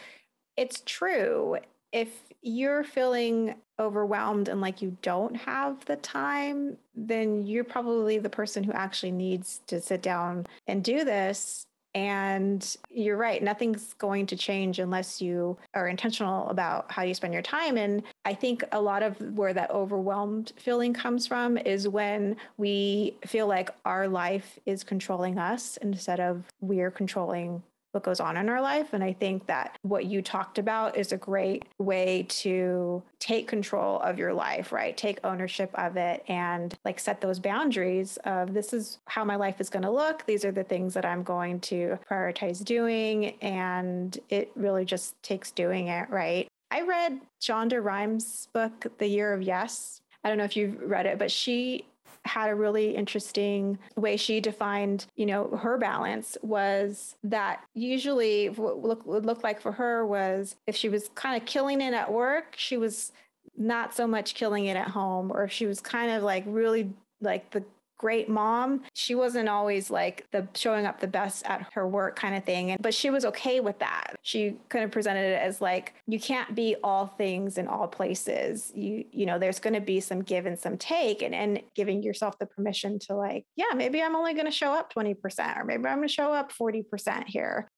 it's 0.56 0.82
true. 0.86 1.58
If 1.92 2.08
you're 2.42 2.82
feeling 2.84 3.54
overwhelmed 3.78 4.48
and 4.48 4.60
like 4.60 4.82
you 4.82 4.96
don't 5.02 5.34
have 5.36 5.84
the 5.84 5.96
time, 5.96 6.76
then 6.94 7.46
you're 7.46 7.64
probably 7.64 8.18
the 8.18 8.30
person 8.30 8.64
who 8.64 8.72
actually 8.72 9.12
needs 9.12 9.60
to 9.66 9.80
sit 9.80 10.02
down 10.02 10.46
and 10.66 10.82
do 10.82 11.04
this 11.04 11.66
and 11.94 12.76
you're 12.90 13.16
right, 13.16 13.42
nothing's 13.42 13.94
going 13.94 14.26
to 14.26 14.36
change 14.36 14.78
unless 14.80 15.22
you 15.22 15.56
are 15.74 15.88
intentional 15.88 16.48
about 16.48 16.90
how 16.90 17.02
you 17.02 17.14
spend 17.14 17.32
your 17.32 17.42
time. 17.42 17.76
And 17.76 18.02
I 18.24 18.34
think 18.34 18.64
a 18.72 18.80
lot 18.80 19.02
of 19.02 19.20
where 19.36 19.54
that 19.54 19.70
overwhelmed 19.70 20.52
feeling 20.56 20.92
comes 20.92 21.26
from 21.26 21.56
is 21.56 21.86
when 21.88 22.36
we 22.56 23.16
feel 23.26 23.46
like 23.46 23.70
our 23.84 24.08
life 24.08 24.58
is 24.66 24.82
controlling 24.82 25.38
us 25.38 25.76
instead 25.78 26.18
of 26.18 26.44
we're 26.60 26.90
controlling 26.90 27.62
what 27.94 28.02
goes 28.02 28.20
on 28.20 28.36
in 28.36 28.48
our 28.48 28.60
life. 28.60 28.92
And 28.92 29.02
I 29.02 29.12
think 29.12 29.46
that 29.46 29.78
what 29.82 30.06
you 30.06 30.20
talked 30.20 30.58
about 30.58 30.96
is 30.96 31.12
a 31.12 31.16
great 31.16 31.64
way 31.78 32.26
to 32.28 33.02
take 33.20 33.46
control 33.46 34.00
of 34.00 34.18
your 34.18 34.34
life, 34.34 34.72
right? 34.72 34.96
Take 34.96 35.18
ownership 35.24 35.70
of 35.74 35.96
it 35.96 36.24
and 36.28 36.74
like 36.84 36.98
set 36.98 37.20
those 37.20 37.38
boundaries 37.38 38.18
of 38.24 38.52
this 38.52 38.72
is 38.72 38.98
how 39.06 39.24
my 39.24 39.36
life 39.36 39.60
is 39.60 39.70
going 39.70 39.84
to 39.84 39.90
look. 39.90 40.26
These 40.26 40.44
are 40.44 40.52
the 40.52 40.64
things 40.64 40.92
that 40.94 41.04
I'm 41.04 41.22
going 41.22 41.60
to 41.60 41.98
prioritize 42.10 42.64
doing. 42.64 43.36
And 43.40 44.18
it 44.28 44.50
really 44.56 44.84
just 44.84 45.22
takes 45.22 45.52
doing 45.52 45.88
it, 45.88 46.10
right? 46.10 46.48
I 46.70 46.82
read 46.82 47.20
Shonda 47.40 47.82
Rhimes' 47.82 48.48
book, 48.52 48.86
The 48.98 49.06
Year 49.06 49.32
of 49.32 49.42
Yes. 49.42 50.00
I 50.24 50.28
don't 50.28 50.38
know 50.38 50.44
if 50.44 50.56
you've 50.56 50.80
read 50.80 51.06
it, 51.06 51.18
but 51.18 51.30
she 51.30 51.84
had 52.24 52.50
a 52.50 52.54
really 52.54 52.96
interesting 52.96 53.78
way 53.96 54.16
she 54.16 54.40
defined, 54.40 55.06
you 55.16 55.26
know, 55.26 55.48
her 55.56 55.76
balance 55.76 56.36
was 56.42 57.16
that 57.24 57.62
usually 57.74 58.48
what 58.48 58.82
look, 58.82 59.06
would 59.06 59.26
look 59.26 59.42
like 59.42 59.60
for 59.60 59.72
her 59.72 60.06
was 60.06 60.56
if 60.66 60.74
she 60.74 60.88
was 60.88 61.10
kind 61.14 61.40
of 61.40 61.46
killing 61.46 61.80
it 61.80 61.92
at 61.92 62.12
work, 62.12 62.54
she 62.56 62.76
was 62.76 63.12
not 63.56 63.94
so 63.94 64.06
much 64.06 64.34
killing 64.34 64.66
it 64.66 64.76
at 64.76 64.88
home, 64.88 65.30
or 65.30 65.44
if 65.44 65.52
she 65.52 65.66
was 65.66 65.80
kind 65.80 66.10
of 66.10 66.22
like 66.22 66.44
really 66.46 66.90
like 67.20 67.50
the 67.50 67.62
great 68.04 68.28
mom. 68.28 68.82
She 68.92 69.14
wasn't 69.14 69.48
always 69.48 69.90
like 69.90 70.26
the 70.30 70.46
showing 70.54 70.84
up 70.84 71.00
the 71.00 71.06
best 71.06 71.42
at 71.46 71.66
her 71.72 71.88
work 71.88 72.16
kind 72.16 72.36
of 72.36 72.44
thing. 72.44 72.76
But 72.78 72.92
she 72.92 73.08
was 73.08 73.24
okay 73.24 73.60
with 73.60 73.78
that. 73.78 74.16
She 74.20 74.56
kind 74.68 74.84
of 74.84 74.90
presented 74.90 75.24
it 75.24 75.40
as 75.40 75.62
like, 75.62 75.94
you 76.06 76.20
can't 76.20 76.54
be 76.54 76.76
all 76.84 77.06
things 77.06 77.56
in 77.56 77.66
all 77.66 77.88
places. 77.88 78.70
You, 78.74 79.06
you 79.10 79.24
know, 79.24 79.38
there's 79.38 79.58
going 79.58 79.72
to 79.72 79.80
be 79.80 80.00
some 80.00 80.20
give 80.20 80.44
and 80.44 80.58
some 80.58 80.76
take 80.76 81.22
and, 81.22 81.34
and 81.34 81.62
giving 81.74 82.02
yourself 82.02 82.38
the 82.38 82.44
permission 82.44 82.98
to 83.06 83.14
like, 83.14 83.46
yeah, 83.56 83.72
maybe 83.74 84.02
I'm 84.02 84.16
only 84.16 84.34
going 84.34 84.44
to 84.44 84.52
show 84.52 84.74
up 84.74 84.92
20% 84.92 85.56
or 85.56 85.64
maybe 85.64 85.86
I'm 85.86 85.96
going 85.96 86.06
to 86.06 86.12
show 86.12 86.30
up 86.30 86.52
40% 86.52 87.24
here. 87.24 87.70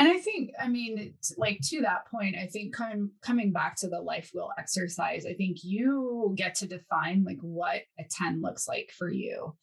And 0.00 0.08
I 0.08 0.16
think, 0.16 0.52
I 0.58 0.66
mean, 0.66 1.12
like 1.36 1.60
to 1.64 1.82
that 1.82 2.06
point, 2.10 2.34
I 2.34 2.46
think 2.46 2.74
coming 2.74 3.10
coming 3.20 3.52
back 3.52 3.76
to 3.76 3.88
the 3.88 4.00
life 4.00 4.30
wheel 4.32 4.48
exercise, 4.58 5.26
I 5.26 5.34
think 5.34 5.58
you 5.62 6.32
get 6.38 6.54
to 6.56 6.66
define 6.66 7.22
like 7.22 7.36
what 7.42 7.82
a 7.98 8.04
10 8.10 8.40
looks 8.40 8.66
like 8.66 8.90
for 8.96 9.10
you. 9.10 9.54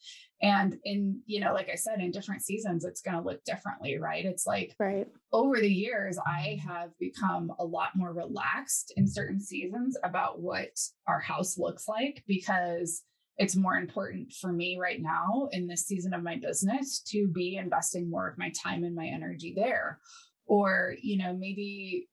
And 0.44 0.78
in, 0.84 1.22
you 1.26 1.40
know, 1.40 1.54
like 1.54 1.72
I 1.72 1.76
said, 1.76 2.02
in 2.02 2.12
different 2.12 2.44
seasons, 2.44 2.86
it's 2.86 3.02
going 3.02 3.18
to 3.18 3.24
look 3.24 3.44
differently, 3.46 3.98
right? 3.98 4.24
It's 4.24 4.46
like 4.46 4.76
right. 4.80 5.08
over 5.34 5.60
the 5.60 5.74
years, 5.74 6.20
I 6.28 6.62
have 6.64 6.92
become 7.00 7.52
a 7.58 7.66
lot 7.66 7.96
more 7.96 8.14
relaxed 8.14 8.94
in 8.96 9.08
certain 9.08 9.42
seasons 9.42 9.98
about 10.04 10.40
what 10.40 10.70
our 11.08 11.20
house 11.20 11.58
looks 11.58 11.88
like 11.88 12.24
because 12.28 13.02
it's 13.40 13.56
more 13.56 13.76
important 13.76 14.34
for 14.34 14.52
me 14.52 14.78
right 14.80 15.02
now 15.02 15.48
in 15.52 15.68
this 15.68 15.86
season 15.86 16.14
of 16.14 16.24
my 16.24 16.38
business 16.38 17.02
to 17.08 17.28
be 17.28 17.56
investing 17.56 18.10
more 18.10 18.28
of 18.28 18.38
my 18.38 18.52
time 18.64 18.84
and 18.84 18.96
my 18.96 19.06
energy 19.06 19.54
there 19.56 20.00
or 20.48 20.96
you 21.02 21.18
know 21.18 21.34
maybe 21.34 22.08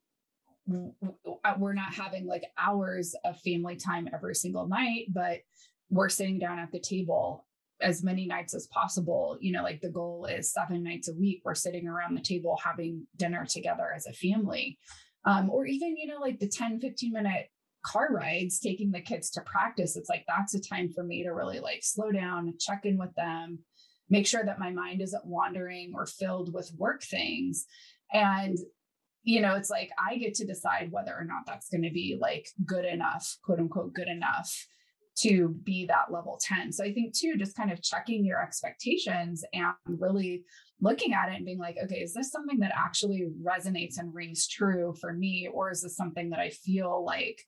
uh, 0.73 1.55
we're 1.59 1.75
not 1.75 1.93
having 1.93 2.27
like 2.27 2.45
hours 2.59 3.15
of 3.25 3.39
family 3.41 3.77
time 3.77 4.09
every 4.13 4.35
single 4.35 4.67
night 4.67 5.07
but 5.13 5.41
we're 5.91 6.09
sitting 6.09 6.39
down 6.39 6.59
at 6.59 6.73
the 6.73 6.81
table 6.81 7.47
as 7.81 8.03
many 8.03 8.27
nights 8.27 8.55
as 8.55 8.67
possible. 8.69 9.37
You 9.41 9.53
know 9.53 9.63
like 9.63 9.81
the 9.81 9.91
goal 9.91 10.27
is 10.27 10.53
seven 10.53 10.83
nights 10.83 11.09
a 11.09 11.15
week. 11.15 11.43
We're 11.45 11.55
sitting 11.55 11.87
around 11.87 12.17
the 12.17 12.23
table 12.23 12.59
having 12.63 13.07
dinner 13.17 13.47
together 13.47 13.93
as 13.95 14.07
a 14.07 14.13
family. 14.13 14.79
Um, 15.25 15.49
or 15.51 15.67
even 15.67 15.97
you 15.97 16.07
know 16.07 16.21
like 16.21 16.39
the 16.39 16.49
10 16.49 16.81
15 16.81 17.13
minute 17.13 17.49
car 17.85 18.09
rides 18.11 18.59
taking 18.59 18.91
the 18.91 19.01
kids 19.01 19.31
to 19.31 19.43
practice. 19.43 19.97
It's 19.97 20.09
like 20.09 20.25
that's 20.27 20.55
a 20.55 20.61
time 20.61 20.91
for 20.91 21.05
me 21.05 21.23
to 21.25 21.31
really 21.31 21.61
like 21.61 21.81
slow 21.83 22.11
down 22.11 22.55
check 22.59 22.85
in 22.85 22.99
with 22.99 23.15
them 23.15 23.59
make 24.11 24.27
sure 24.27 24.45
that 24.45 24.59
my 24.59 24.71
mind 24.71 25.01
isn't 25.01 25.25
wandering 25.25 25.93
or 25.95 26.07
filled 26.07 26.53
with 26.53 26.71
work 26.77 27.03
things 27.03 27.67
and, 28.15 28.57
you 29.25 29.41
know, 29.41 29.57
it's 29.57 29.71
like 29.71 29.91
I 29.99 30.17
get 30.17 30.35
to 30.35 30.47
decide 30.47 30.91
whether 30.91 31.13
or 31.13 31.25
not 31.25 31.43
that's 31.47 31.69
going 31.69 31.83
to 31.83 31.91
be 31.91 32.17
like 32.19 32.47
good 32.65 32.85
enough, 32.85 33.37
quote 33.45 33.59
unquote, 33.59 33.93
good 33.93 34.09
enough 34.09 34.67
to 35.17 35.49
be 35.63 35.87
that 35.87 36.13
level 36.13 36.41
10. 36.41 36.73
So 36.73 36.85
I 36.85 36.93
think 36.93 37.15
too, 37.15 37.37
just 37.37 37.57
kind 37.57 37.71
of 37.71 37.83
checking 37.83 38.25
your 38.25 38.43
expectations 38.43 39.45
and 39.53 39.73
really 39.87 40.45
looking 40.81 41.13
at 41.13 41.29
it 41.29 41.37
and 41.37 41.45
being 41.45 41.59
like, 41.59 41.77
okay, 41.83 41.97
is 41.97 42.15
this 42.15 42.31
something 42.31 42.59
that 42.61 42.73
actually 42.77 43.29
resonates 43.43 43.99
and 43.99 44.15
rings 44.15 44.49
true 44.49 44.95
for 45.01 45.13
me? 45.13 45.49
Or 45.53 45.71
is 45.71 45.83
this 45.83 45.97
something 45.97 46.31
that 46.31 46.41
I 46.41 46.51
feel 46.51 47.05
like 47.05 47.41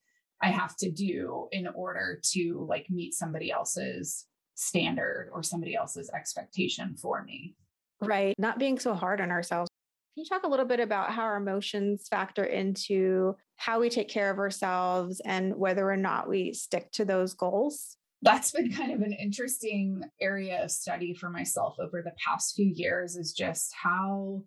I 0.43 0.51
have 0.51 0.77
to 0.79 0.91
do 0.91 1.49
in 1.51 1.67
order 1.75 2.21
to 2.33 2.67
like 2.69 2.87
meet 2.89 3.15
somebody 3.15 3.51
else's 3.51 4.27
standard 4.55 5.31
or 5.33 5.43
somebody 5.43 5.75
else's 5.75 6.11
expectation 6.11 6.95
for 6.97 7.25
me? 7.25 7.57
Right. 8.01 8.35
Not 8.39 8.59
being 8.59 8.79
so 8.79 8.95
hard 8.95 9.21
on 9.21 9.31
ourselves. 9.31 9.71
Can 10.17 10.25
you 10.25 10.31
talk 10.31 10.45
a 10.45 10.49
little 10.49 10.65
bit 10.65 10.81
about 10.81 11.11
how 11.11 11.25
our 11.25 11.37
emotions 11.37 12.09
factor 12.09 12.43
into 12.43 13.37
how 13.57 13.81
we 13.81 13.91
take 13.91 14.09
care 14.09 14.31
of 14.31 14.39
ourselves 14.39 15.21
and 15.27 15.55
whether 15.57 15.91
or 15.91 15.99
not 15.99 16.27
we 16.27 16.55
stick 16.55 16.91
to 16.93 17.05
those 17.05 17.35
goals? 17.35 17.99
That's 18.23 18.51
been 18.51 18.73
kind 18.73 18.93
of 18.93 19.03
an 19.03 19.13
interesting 19.13 20.01
area 20.19 20.65
of 20.65 20.71
study 20.71 21.13
for 21.13 21.29
myself 21.29 21.77
over 21.79 22.01
the 22.01 22.15
past 22.27 22.57
few 22.57 22.73
years 22.75 23.15
is 23.15 23.35
just 23.35 23.75
how 23.75 24.41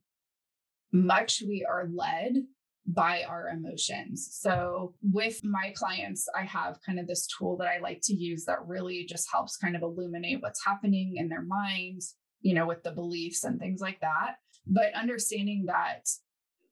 much 0.92 1.44
we 1.48 1.64
are 1.70 1.88
led 1.94 2.38
by 2.88 3.22
our 3.30 3.50
emotions. 3.50 4.28
So, 4.32 4.96
with 5.04 5.40
my 5.44 5.72
clients, 5.76 6.28
I 6.36 6.46
have 6.46 6.80
kind 6.84 7.00
of 7.00 7.06
this 7.06 7.28
tool 7.28 7.58
that 7.58 7.68
I 7.68 7.78
like 7.78 8.00
to 8.06 8.16
use 8.16 8.44
that 8.46 8.66
really 8.66 9.06
just 9.06 9.32
helps 9.32 9.56
kind 9.56 9.76
of 9.76 9.84
illuminate 9.84 10.42
what's 10.42 10.66
happening 10.66 11.18
in 11.18 11.30
their 11.30 11.44
minds, 11.44 12.16
you 12.42 12.56
know, 12.56 12.66
with 12.66 12.82
the 12.82 12.92
beliefs 12.92 13.44
and 13.44 13.60
things 13.60 13.82
like 13.82 14.00
that 14.00 14.38
but 14.70 14.94
understanding 14.94 15.66
that 15.68 16.08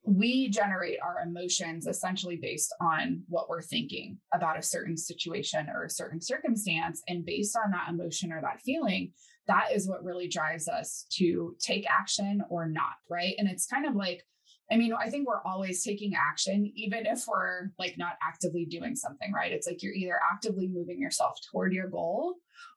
we 0.07 0.47
generate 0.47 0.99
our 1.03 1.21
emotions 1.27 1.85
essentially 1.85 2.37
based 2.41 2.73
on 2.79 3.23
what 3.27 3.49
we're 3.49 3.61
thinking 3.61 4.17
about 4.33 4.57
a 4.57 4.63
certain 4.63 4.95
situation 4.95 5.67
or 5.73 5.83
a 5.83 5.89
certain 5.89 6.21
circumstance. 6.21 7.01
And 7.09 7.25
based 7.25 7.57
on 7.57 7.71
that 7.71 7.89
emotion 7.89 8.31
or 8.31 8.39
that 8.41 8.61
feeling, 8.61 9.11
that 9.47 9.73
is 9.73 9.87
what 9.87 10.05
really 10.05 10.29
drives 10.29 10.69
us 10.69 11.05
to 11.17 11.55
take 11.59 11.85
action 11.89 12.41
or 12.49 12.69
not. 12.69 12.93
Right. 13.09 13.35
And 13.37 13.49
it's 13.49 13.67
kind 13.67 13.85
of 13.85 13.95
like, 13.95 14.23
I 14.71 14.77
mean, 14.77 14.93
I 14.93 15.09
think 15.09 15.27
we're 15.27 15.43
always 15.45 15.83
taking 15.83 16.13
action, 16.15 16.71
even 16.75 17.05
if 17.05 17.25
we're 17.27 17.71
like 17.77 17.97
not 17.97 18.13
actively 18.25 18.65
doing 18.65 18.95
something, 18.95 19.31
right? 19.33 19.51
It's 19.51 19.67
like 19.67 19.83
you're 19.83 19.93
either 19.93 20.19
actively 20.31 20.69
moving 20.69 21.01
yourself 21.01 21.37
toward 21.51 21.73
your 21.73 21.89
goal 21.89 22.35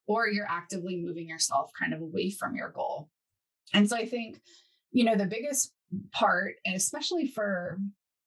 or 0.09 0.29
you're 0.29 0.51
actively 0.51 1.01
moving 1.01 1.29
yourself 1.29 1.71
kind 1.81 1.95
of 1.95 2.01
away 2.01 2.31
from 2.31 2.57
your 2.57 2.71
goal. 2.71 3.09
And 3.73 3.89
so 3.89 3.97
I 3.97 4.07
think 4.07 4.41
you 4.93 5.05
know, 5.05 5.17
the 5.17 5.27
biggest 5.27 5.73
part, 6.13 6.55
and 6.65 6.75
especially 6.75 7.27
for, 7.27 7.79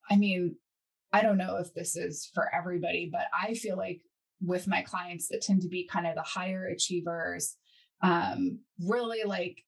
I 0.10 0.15
mean, 0.17 0.55
I 1.12 1.22
don't 1.22 1.38
know 1.38 1.58
if 1.58 1.74
this 1.74 1.96
is 1.96 2.29
for 2.34 2.53
everybody, 2.53 3.10
but 3.12 3.27
I 3.38 3.53
feel 3.53 3.77
like 3.77 4.01
with 4.41 4.67
my 4.67 4.82
clients 4.82 5.27
that 5.29 5.41
tend 5.41 5.62
to 5.62 5.70
be 5.70 5.88
kind 5.88 6.08
of 6.08 6.15
the 6.15 6.22
higher 6.22 6.65
achievers, 6.65 7.55
um, 8.01 8.60
really 8.79 9.24
like 9.25 9.63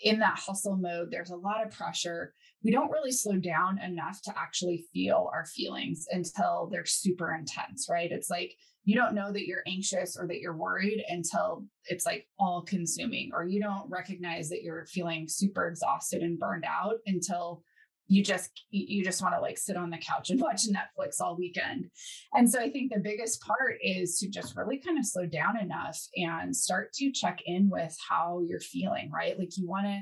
in 0.00 0.18
that 0.20 0.38
hustle 0.38 0.76
mode, 0.76 1.08
there's 1.10 1.30
a 1.30 1.36
lot 1.36 1.64
of 1.64 1.72
pressure. 1.72 2.34
We 2.62 2.70
don't 2.70 2.90
really 2.90 3.12
slow 3.12 3.36
down 3.36 3.78
enough 3.80 4.20
to 4.22 4.38
actually 4.38 4.84
feel 4.92 5.30
our 5.32 5.46
feelings 5.46 6.06
until 6.10 6.68
they're 6.70 6.84
super 6.84 7.34
intense, 7.34 7.86
right? 7.90 8.10
It's 8.10 8.30
like 8.30 8.54
you 8.84 8.96
don't 8.96 9.14
know 9.14 9.32
that 9.32 9.46
you're 9.46 9.62
anxious 9.66 10.16
or 10.18 10.26
that 10.26 10.40
you're 10.40 10.56
worried 10.56 11.04
until 11.08 11.66
it's 11.86 12.06
like 12.06 12.26
all 12.38 12.62
consuming, 12.62 13.30
or 13.34 13.44
you 13.44 13.60
don't 13.60 13.88
recognize 13.90 14.48
that 14.50 14.62
you're 14.62 14.86
feeling 14.86 15.26
super 15.28 15.68
exhausted 15.68 16.22
and 16.22 16.38
burned 16.38 16.64
out 16.64 16.96
until 17.06 17.62
you 18.10 18.24
just 18.24 18.50
you 18.70 19.04
just 19.04 19.22
want 19.22 19.34
to 19.36 19.40
like 19.40 19.56
sit 19.56 19.76
on 19.76 19.88
the 19.88 19.98
couch 19.98 20.30
and 20.30 20.40
watch 20.42 20.62
Netflix 20.66 21.20
all 21.20 21.36
weekend. 21.36 21.86
And 22.34 22.50
so 22.50 22.60
I 22.60 22.68
think 22.68 22.92
the 22.92 23.00
biggest 23.00 23.40
part 23.40 23.78
is 23.80 24.18
to 24.18 24.28
just 24.28 24.56
really 24.56 24.78
kind 24.78 24.98
of 24.98 25.06
slow 25.06 25.26
down 25.26 25.56
enough 25.58 25.98
and 26.16 26.54
start 26.54 26.92
to 26.94 27.12
check 27.12 27.38
in 27.46 27.70
with 27.70 27.96
how 28.08 28.42
you're 28.44 28.60
feeling, 28.60 29.10
right? 29.14 29.38
Like 29.38 29.56
you 29.56 29.68
want 29.68 29.86
to 29.86 30.00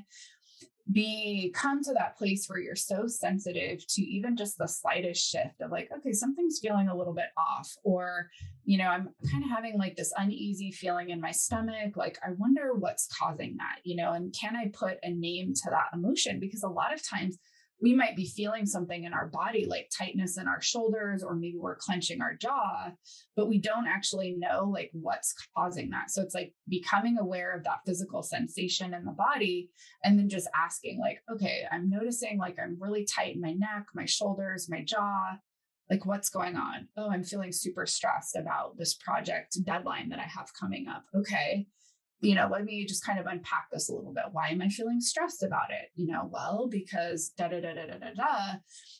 be 0.92 1.52
come 1.54 1.82
to 1.82 1.92
that 1.92 2.16
place 2.16 2.46
where 2.48 2.58
you're 2.58 2.74
so 2.74 3.06
sensitive 3.06 3.86
to 3.86 4.02
even 4.02 4.36
just 4.36 4.56
the 4.56 4.66
slightest 4.66 5.30
shift 5.30 5.60
of 5.60 5.70
like 5.70 5.90
okay 5.94 6.12
something's 6.12 6.60
feeling 6.60 6.88
a 6.88 6.96
little 6.96 7.12
bit 7.12 7.28
off 7.36 7.70
or 7.84 8.30
you 8.64 8.78
know 8.78 8.88
i'm 8.88 9.10
kind 9.30 9.44
of 9.44 9.50
having 9.50 9.76
like 9.76 9.96
this 9.96 10.14
uneasy 10.16 10.70
feeling 10.70 11.10
in 11.10 11.20
my 11.20 11.30
stomach 11.30 11.94
like 11.96 12.18
i 12.26 12.30
wonder 12.38 12.72
what's 12.74 13.06
causing 13.18 13.54
that 13.58 13.80
you 13.84 13.96
know 13.96 14.12
and 14.12 14.34
can 14.34 14.56
i 14.56 14.70
put 14.72 14.96
a 15.02 15.10
name 15.10 15.52
to 15.54 15.70
that 15.70 15.86
emotion? 15.92 16.40
Because 16.40 16.62
a 16.62 16.68
lot 16.68 16.92
of 16.92 17.06
times 17.06 17.38
we 17.80 17.94
might 17.94 18.16
be 18.16 18.26
feeling 18.26 18.66
something 18.66 19.04
in 19.04 19.12
our 19.12 19.26
body 19.26 19.66
like 19.66 19.90
tightness 19.96 20.36
in 20.38 20.48
our 20.48 20.60
shoulders 20.60 21.22
or 21.22 21.34
maybe 21.34 21.58
we're 21.58 21.76
clenching 21.76 22.20
our 22.20 22.34
jaw 22.34 22.90
but 23.36 23.48
we 23.48 23.58
don't 23.58 23.86
actually 23.86 24.36
know 24.38 24.64
like 24.64 24.90
what's 24.92 25.34
causing 25.56 25.90
that. 25.90 26.10
So 26.10 26.22
it's 26.22 26.34
like 26.34 26.52
becoming 26.68 27.18
aware 27.18 27.54
of 27.56 27.64
that 27.64 27.80
physical 27.86 28.22
sensation 28.22 28.94
in 28.94 29.04
the 29.04 29.12
body 29.12 29.70
and 30.02 30.18
then 30.18 30.28
just 30.28 30.48
asking 30.54 30.98
like 30.98 31.22
okay 31.32 31.64
i'm 31.70 31.88
noticing 31.88 32.38
like 32.38 32.56
i'm 32.62 32.76
really 32.80 33.04
tight 33.04 33.36
in 33.36 33.40
my 33.40 33.52
neck 33.52 33.86
my 33.94 34.04
shoulders 34.04 34.68
my 34.68 34.82
jaw. 34.82 35.36
Like 35.90 36.04
what's 36.04 36.28
going 36.28 36.56
on? 36.56 36.88
Oh 36.96 37.10
i'm 37.10 37.24
feeling 37.24 37.52
super 37.52 37.86
stressed 37.86 38.36
about 38.36 38.76
this 38.76 38.94
project 38.94 39.56
deadline 39.64 40.08
that 40.10 40.18
i 40.18 40.22
have 40.22 40.52
coming 40.58 40.86
up. 40.88 41.04
Okay 41.14 41.66
you 42.20 42.34
know, 42.34 42.48
let 42.50 42.64
me 42.64 42.84
just 42.84 43.04
kind 43.04 43.20
of 43.20 43.26
unpack 43.26 43.68
this 43.72 43.88
a 43.88 43.94
little 43.94 44.12
bit. 44.12 44.24
Why 44.32 44.48
am 44.48 44.60
I 44.60 44.68
feeling 44.68 45.00
stressed 45.00 45.44
about 45.44 45.70
it? 45.70 45.90
You 45.94 46.08
know, 46.08 46.28
well, 46.32 46.68
because 46.68 47.28
da 47.36 47.46
da 47.48 47.60
da 47.60 47.74
da 47.74 47.86
da 47.86 47.98
da 47.98 48.14
da. 48.16 48.56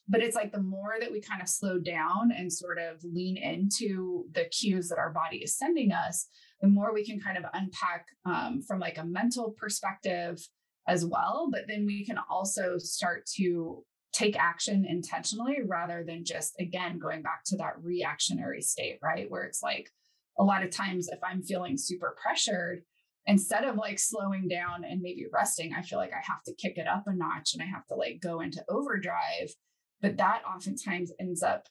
But 0.09 0.23
it's 0.23 0.37
like 0.37 0.53
the 0.53 0.61
more 0.61 0.95
that 1.01 1.11
we 1.11 1.21
kind 1.21 1.43
of 1.43 1.49
slow 1.49 1.79
down 1.79 2.31
and 2.37 2.53
sort 2.53 2.79
of 2.79 3.03
lean 3.03 3.37
into 3.37 4.27
the 4.33 4.45
cues 4.45 4.89
that 4.89 4.99
our 4.99 5.11
body 5.11 5.39
is 5.39 5.57
sending 5.57 5.91
us, 5.91 6.29
the 6.61 6.69
more 6.69 6.95
we 6.95 7.05
can 7.05 7.19
kind 7.19 7.37
of 7.37 7.45
unpack 7.55 8.07
um, 8.25 8.63
from 8.63 8.79
like 8.79 8.99
a 8.99 9.05
mental 9.05 9.51
perspective 9.59 10.41
as 10.87 11.05
well. 11.05 11.49
But 11.51 11.63
then 11.67 11.87
we 11.87 12.05
can 12.07 12.19
also 12.31 12.79
start 12.79 13.27
to 13.37 13.85
take 14.13 14.39
action 14.39 14.87
intentionally 14.89 15.59
rather 15.67 16.05
than 16.07 16.25
just, 16.25 16.55
again, 16.61 16.99
going 16.99 17.23
back 17.23 17.43
to 17.47 17.57
that 17.57 17.83
reactionary 17.83 18.63
state, 18.63 18.99
right? 19.03 19.29
Where 19.29 19.43
it's 19.43 19.63
like, 19.63 19.91
a 20.41 20.45
lot 20.45 20.63
of 20.63 20.71
times 20.71 21.09
if 21.09 21.19
i'm 21.25 21.43
feeling 21.43 21.77
super 21.77 22.17
pressured 22.23 22.83
instead 23.29 23.65
of 23.65 23.77
like 23.77 23.99
slowing 23.99 24.49
down 24.49 24.85
and 24.85 25.03
maybe 25.03 25.27
resting, 25.31 25.75
I 25.75 25.83
feel 25.83 25.99
like 25.99 26.13
I 26.13 26.23
have 26.27 26.43
to 26.45 26.55
kick 26.55 26.79
it 26.79 26.89
up 26.89 27.05
a 27.07 27.15
notch 27.15 27.53
and 27.53 27.63
I 27.63 27.67
have 27.67 27.87
to 27.89 27.95
like 27.95 28.21
go 28.21 28.41
into 28.41 28.65
overdrive. 28.71 29.55
But 30.01 30.17
that 30.17 30.43
oftentimes 30.49 31.13
ends 31.21 31.43
up 31.43 31.69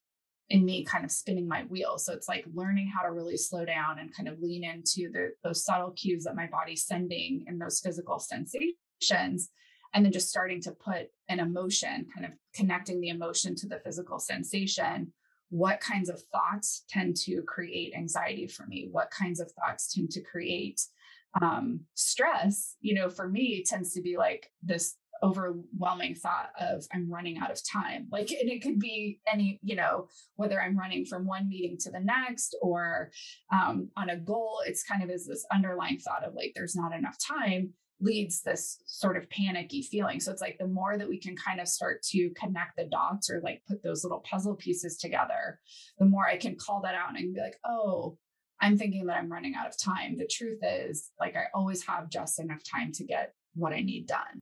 in 0.50 0.64
me 0.64 0.86
kind 0.86 1.04
of 1.04 1.12
spinning 1.12 1.48
my 1.48 1.64
wheels. 1.64 2.06
So 2.06 2.14
it's 2.14 2.30
like 2.30 2.46
learning 2.54 2.92
how 2.96 3.02
to 3.04 3.12
really 3.12 3.38
slow 3.38 3.66
down 3.66 3.98
and 4.00 4.16
kind 4.16 4.30
of 4.30 4.40
lean 4.40 4.64
into 4.64 5.12
the, 5.12 5.32
those 5.44 5.66
subtle 5.66 5.92
cues 5.92 6.24
that 6.26 6.36
my 6.36 6.48
body's 6.48 6.86
sending 6.86 7.44
and 7.48 7.60
those 7.60 7.80
physical 7.80 8.20
sensations. 8.20 9.50
And 9.94 10.06
then 10.06 10.12
just 10.12 10.30
starting 10.30 10.62
to 10.62 10.72
put 10.72 11.08
an 11.28 11.40
emotion, 11.40 12.06
kind 12.14 12.26
of 12.26 12.34
connecting 12.54 13.02
the 13.02 13.10
emotion 13.10 13.56
to 13.56 13.68
the 13.68 13.80
physical 13.84 14.20
sensation. 14.20 15.12
What 15.50 15.80
kinds 15.80 16.10
of 16.10 16.22
thoughts 16.32 16.84
tend 16.88 17.16
to 17.22 17.42
create 17.42 17.96
anxiety 17.96 18.48
for 18.48 18.68
me? 18.68 18.90
What 18.92 19.10
kinds 19.10 19.40
of 19.40 19.52
thoughts 19.54 19.92
tend 19.92 20.12
to 20.12 20.22
create 20.22 20.82
um, 21.42 21.82
stress, 21.96 22.76
you 22.82 22.96
know, 22.96 23.10
for 23.10 23.28
me 23.28 23.64
tends 23.66 23.94
to 23.94 24.02
be 24.02 24.18
like 24.18 24.50
this 24.64 24.96
overwhelming 25.24 26.16
thought 26.16 26.52
of 26.60 26.86
I'm 26.94 27.12
running 27.12 27.40
out 27.40 27.52
of 27.52 27.60
time. 27.68 28.08
Like, 28.12 28.32
and 28.32 28.50
it 28.50 28.62
could 28.62 28.80
be 28.80 29.20
any, 29.32 29.60
you 29.64 29.76
know, 29.76 30.08
whether 30.36 30.62
I'm 30.62 30.78
running 30.78 31.06
from 31.06 31.26
one 31.26 31.50
meeting 31.50 31.78
to 31.82 31.92
the 31.92 32.00
next 32.00 32.56
or 32.62 33.12
um, 33.52 33.90
on 33.98 34.10
a 34.10 34.18
goal, 34.18 34.60
it's 34.66 34.84
kind 34.84 35.04
of 35.04 35.10
is 35.10 35.28
this 35.28 35.46
underlying 35.52 36.00
thought 36.00 36.24
of 36.24 36.36
like, 36.36 36.54
there's 36.56 36.76
not 36.76 36.96
enough 36.96 37.18
time 37.20 37.74
leads 38.00 38.42
this 38.42 38.78
sort 38.86 39.18
of 39.18 39.30
panicky 39.30 39.82
feeling. 39.82 40.20
So 40.20 40.32
it's 40.32 40.42
like 40.42 40.58
the 40.60 40.68
more 40.68 40.98
that 40.98 41.10
we 41.10 41.20
can 41.20 41.36
kind 41.36 41.60
of 41.60 41.68
start 41.68 42.04
to 42.12 42.30
connect 42.36 42.78
the 42.78 42.86
dots 42.86 43.30
or 43.30 43.42
like 43.44 43.64
put 43.68 43.84
those 43.84 44.04
little 44.04 44.20
puzzle 44.20 44.56
pieces 44.56 44.98
together, 44.98 45.60
the 45.98 46.06
more 46.06 46.28
I 46.28 46.38
can 46.38 46.56
call 46.56 46.82
that 46.82 46.96
out 46.96 47.18
and 47.18 47.34
be 47.34 47.42
like, 47.42 47.58
oh, 47.66 48.18
I'm 48.62 48.78
thinking 48.78 49.06
that 49.06 49.18
I'm 49.18 49.32
running 49.32 49.54
out 49.56 49.68
of 49.68 49.78
time. 49.78 50.18
The 50.18 50.28
truth 50.28 50.60
is, 50.62 51.12
like, 51.20 51.36
I 51.36 51.46
always 51.54 51.86
have 51.86 52.10
just 52.10 52.40
enough 52.40 52.64
time 52.64 52.92
to 52.94 53.04
get 53.04 53.34
what 53.56 53.74
I 53.74 53.82
need 53.82 54.08
done. 54.08 54.42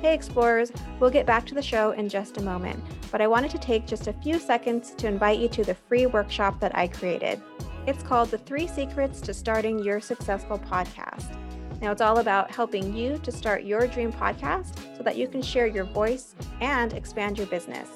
Hey, 0.00 0.14
explorers, 0.14 0.70
we'll 1.00 1.10
get 1.10 1.26
back 1.26 1.46
to 1.46 1.54
the 1.54 1.62
show 1.62 1.92
in 1.92 2.08
just 2.08 2.36
a 2.36 2.42
moment, 2.42 2.82
but 3.10 3.20
I 3.20 3.26
wanted 3.26 3.50
to 3.52 3.58
take 3.58 3.86
just 3.86 4.06
a 4.06 4.12
few 4.12 4.38
seconds 4.38 4.90
to 4.96 5.08
invite 5.08 5.38
you 5.38 5.48
to 5.48 5.64
the 5.64 5.74
free 5.74 6.06
workshop 6.06 6.60
that 6.60 6.76
I 6.76 6.86
created. 6.88 7.40
It's 7.86 8.02
called 8.02 8.30
The 8.30 8.38
Three 8.38 8.66
Secrets 8.66 9.20
to 9.22 9.32
Starting 9.32 9.78
Your 9.78 10.00
Successful 10.00 10.58
Podcast. 10.58 11.36
Now, 11.80 11.92
it's 11.92 12.00
all 12.00 12.18
about 12.18 12.50
helping 12.50 12.96
you 12.96 13.18
to 13.18 13.32
start 13.32 13.64
your 13.64 13.86
dream 13.86 14.12
podcast 14.12 14.96
so 14.96 15.02
that 15.02 15.16
you 15.16 15.28
can 15.28 15.42
share 15.42 15.66
your 15.66 15.84
voice 15.84 16.34
and 16.60 16.92
expand 16.92 17.38
your 17.38 17.46
business. 17.46 17.88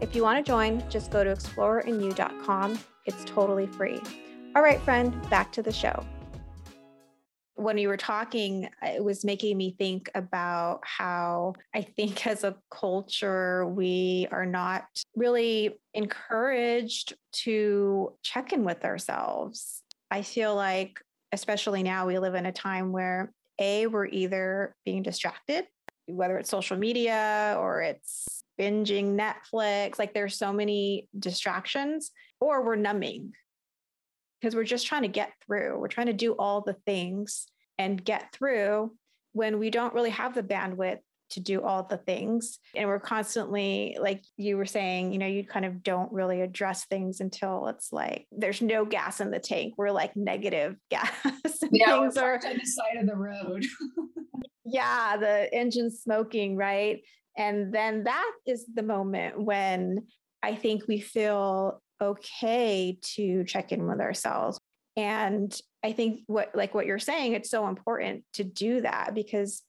If 0.00 0.14
you 0.16 0.22
want 0.22 0.44
to 0.44 0.50
join, 0.50 0.82
just 0.90 1.10
go 1.10 1.22
to 1.22 1.30
explorerandyou.com. 1.30 2.78
It's 3.06 3.24
totally 3.24 3.66
free. 3.66 4.00
All 4.54 4.60
right, 4.60 4.82
friend, 4.82 5.18
back 5.30 5.50
to 5.52 5.62
the 5.62 5.72
show. 5.72 6.04
When 7.54 7.78
you 7.78 7.88
were 7.88 7.96
talking, 7.96 8.68
it 8.82 9.02
was 9.02 9.24
making 9.24 9.56
me 9.56 9.74
think 9.78 10.10
about 10.14 10.80
how 10.82 11.54
I 11.74 11.80
think 11.80 12.26
as 12.26 12.44
a 12.44 12.56
culture, 12.70 13.66
we 13.66 14.28
are 14.30 14.44
not 14.44 14.84
really 15.16 15.78
encouraged 15.94 17.14
to 17.44 18.12
check 18.22 18.52
in 18.52 18.62
with 18.62 18.84
ourselves. 18.84 19.82
I 20.10 20.20
feel 20.20 20.54
like, 20.54 21.00
especially 21.32 21.82
now, 21.82 22.06
we 22.06 22.18
live 22.18 22.34
in 22.34 22.44
a 22.44 22.52
time 22.52 22.92
where 22.92 23.32
A, 23.58 23.86
we're 23.86 24.04
either 24.04 24.76
being 24.84 25.02
distracted, 25.02 25.64
whether 26.04 26.36
it's 26.36 26.50
social 26.50 26.76
media 26.76 27.56
or 27.58 27.80
it's 27.80 28.44
binging 28.60 29.18
Netflix, 29.18 29.98
like 29.98 30.12
there's 30.12 30.36
so 30.36 30.52
many 30.52 31.08
distractions, 31.18 32.10
or 32.38 32.62
we're 32.66 32.76
numbing 32.76 33.32
because 34.42 34.56
we're 34.56 34.64
just 34.64 34.86
trying 34.86 35.02
to 35.02 35.08
get 35.08 35.32
through. 35.46 35.78
We're 35.78 35.88
trying 35.88 36.08
to 36.08 36.12
do 36.12 36.32
all 36.32 36.62
the 36.62 36.76
things 36.84 37.46
and 37.78 38.04
get 38.04 38.32
through 38.32 38.92
when 39.32 39.58
we 39.58 39.70
don't 39.70 39.94
really 39.94 40.10
have 40.10 40.34
the 40.34 40.42
bandwidth 40.42 40.98
to 41.30 41.40
do 41.40 41.62
all 41.62 41.84
the 41.84 41.96
things. 41.96 42.58
And 42.74 42.88
we're 42.88 43.00
constantly, 43.00 43.96
like 43.98 44.22
you 44.36 44.56
were 44.56 44.66
saying, 44.66 45.12
you 45.12 45.18
know, 45.18 45.26
you 45.26 45.44
kind 45.44 45.64
of 45.64 45.82
don't 45.82 46.12
really 46.12 46.42
address 46.42 46.84
things 46.86 47.20
until 47.20 47.68
it's 47.68 47.92
like 47.92 48.26
there's 48.32 48.60
no 48.60 48.84
gas 48.84 49.20
in 49.20 49.30
the 49.30 49.38
tank. 49.38 49.74
We're 49.78 49.92
like 49.92 50.16
negative 50.16 50.76
gas. 50.90 51.10
yeah, 51.70 52.00
things 52.00 52.16
are 52.16 52.34
on 52.34 52.58
the 52.58 52.66
side 52.66 53.00
of 53.00 53.06
the 53.06 53.16
road. 53.16 53.64
yeah, 54.64 55.16
the 55.16 55.54
engine 55.54 55.90
smoking, 55.90 56.56
right? 56.56 57.00
And 57.38 57.72
then 57.72 58.04
that 58.04 58.32
is 58.44 58.66
the 58.74 58.82
moment 58.82 59.40
when 59.40 60.06
I 60.42 60.56
think 60.56 60.86
we 60.88 61.00
feel 61.00 61.81
okay 62.02 62.98
to 63.00 63.44
check 63.44 63.72
in 63.72 63.86
with 63.86 64.00
ourselves. 64.00 64.58
And 64.96 65.56
I 65.82 65.92
think 65.92 66.20
what 66.26 66.50
like 66.54 66.74
what 66.74 66.86
you're 66.86 66.98
saying, 66.98 67.32
it's 67.32 67.50
so 67.50 67.68
important 67.68 68.24
to 68.34 68.44
do 68.44 68.82
that 68.82 69.14
because 69.14 69.62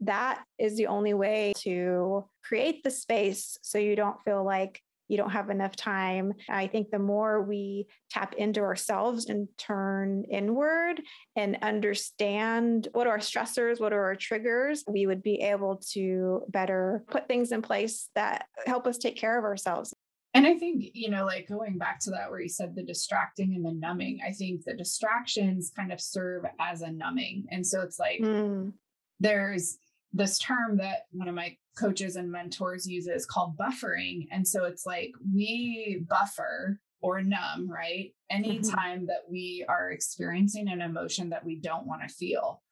that 0.00 0.42
is 0.58 0.76
the 0.76 0.88
only 0.88 1.14
way 1.14 1.52
to 1.58 2.24
create 2.42 2.82
the 2.82 2.90
space 2.90 3.58
so 3.62 3.78
you 3.78 3.96
don't 3.96 4.22
feel 4.24 4.44
like 4.44 4.82
you 5.08 5.16
don't 5.16 5.30
have 5.30 5.50
enough 5.50 5.76
time. 5.76 6.32
I 6.48 6.66
think 6.66 6.90
the 6.90 6.98
more 6.98 7.42
we 7.42 7.86
tap 8.10 8.34
into 8.34 8.60
ourselves 8.60 9.28
and 9.28 9.48
turn 9.58 10.24
inward 10.30 11.02
and 11.36 11.58
understand 11.62 12.88
what 12.92 13.06
are 13.06 13.10
our 13.10 13.18
stressors, 13.18 13.80
what 13.80 13.92
are 13.92 14.04
our 14.04 14.16
triggers, 14.16 14.82
we 14.88 15.06
would 15.06 15.22
be 15.22 15.40
able 15.42 15.76
to 15.92 16.42
better 16.48 17.04
put 17.08 17.28
things 17.28 17.52
in 17.52 17.60
place 17.60 18.08
that 18.14 18.46
help 18.66 18.86
us 18.86 18.98
take 18.98 19.16
care 19.16 19.38
of 19.38 19.44
ourselves. 19.44 19.93
And 20.34 20.48
I 20.48 20.58
think, 20.58 20.84
you 20.94 21.10
know, 21.10 21.24
like 21.24 21.48
going 21.48 21.78
back 21.78 22.00
to 22.00 22.10
that 22.10 22.28
where 22.28 22.40
you 22.40 22.48
said 22.48 22.74
the 22.74 22.82
distracting 22.82 23.54
and 23.54 23.64
the 23.64 23.72
numbing, 23.72 24.18
I 24.26 24.32
think 24.32 24.64
the 24.64 24.74
distractions 24.74 25.70
kind 25.74 25.92
of 25.92 26.00
serve 26.00 26.44
as 26.58 26.82
a 26.82 26.90
numbing. 26.90 27.46
And 27.50 27.64
so 27.64 27.82
it's 27.82 28.00
like 28.00 28.20
mm. 28.20 28.72
there's 29.20 29.78
this 30.12 30.38
term 30.38 30.78
that 30.78 31.02
one 31.12 31.28
of 31.28 31.36
my 31.36 31.56
coaches 31.78 32.16
and 32.16 32.32
mentors 32.32 32.86
uses 32.86 33.26
called 33.26 33.56
buffering. 33.56 34.26
And 34.32 34.46
so 34.46 34.64
it's 34.64 34.84
like 34.84 35.12
we 35.32 36.04
buffer 36.08 36.80
or 37.00 37.22
numb, 37.22 37.70
right? 37.70 38.12
Anytime 38.30 38.98
mm-hmm. 38.98 39.06
that 39.06 39.22
we 39.30 39.64
are 39.68 39.90
experiencing 39.90 40.68
an 40.68 40.80
emotion 40.80 41.30
that 41.30 41.44
we 41.44 41.56
don't 41.56 41.86
want 41.86 42.02
to 42.02 42.14
feel. 42.14 42.62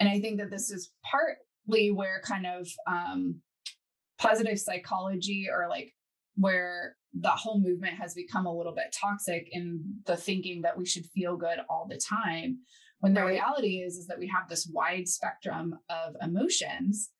And 0.00 0.08
I 0.08 0.20
think 0.20 0.38
that 0.38 0.50
this 0.50 0.70
is 0.70 0.90
partly 1.04 1.90
where 1.90 2.20
kind 2.24 2.46
of 2.46 2.68
um, 2.88 3.40
positive 4.18 4.58
psychology 4.58 5.48
or 5.52 5.68
like 5.68 5.92
where 6.36 6.96
the 7.18 7.30
whole 7.30 7.60
movement 7.60 7.94
has 7.94 8.14
become 8.14 8.46
a 8.46 8.52
little 8.52 8.74
bit 8.74 8.94
toxic 8.98 9.48
in 9.52 9.80
the 10.06 10.16
thinking 10.16 10.62
that 10.62 10.76
we 10.76 10.84
should 10.84 11.06
feel 11.06 11.36
good 11.36 11.58
all 11.68 11.86
the 11.88 11.96
time 11.98 12.58
when 13.00 13.14
the 13.14 13.20
right. 13.20 13.34
reality 13.34 13.82
is 13.82 13.96
is 13.96 14.06
that 14.06 14.18
we 14.18 14.26
have 14.26 14.48
this 14.48 14.68
wide 14.72 15.06
spectrum 15.06 15.78
of 15.88 16.14
emotions 16.22 17.10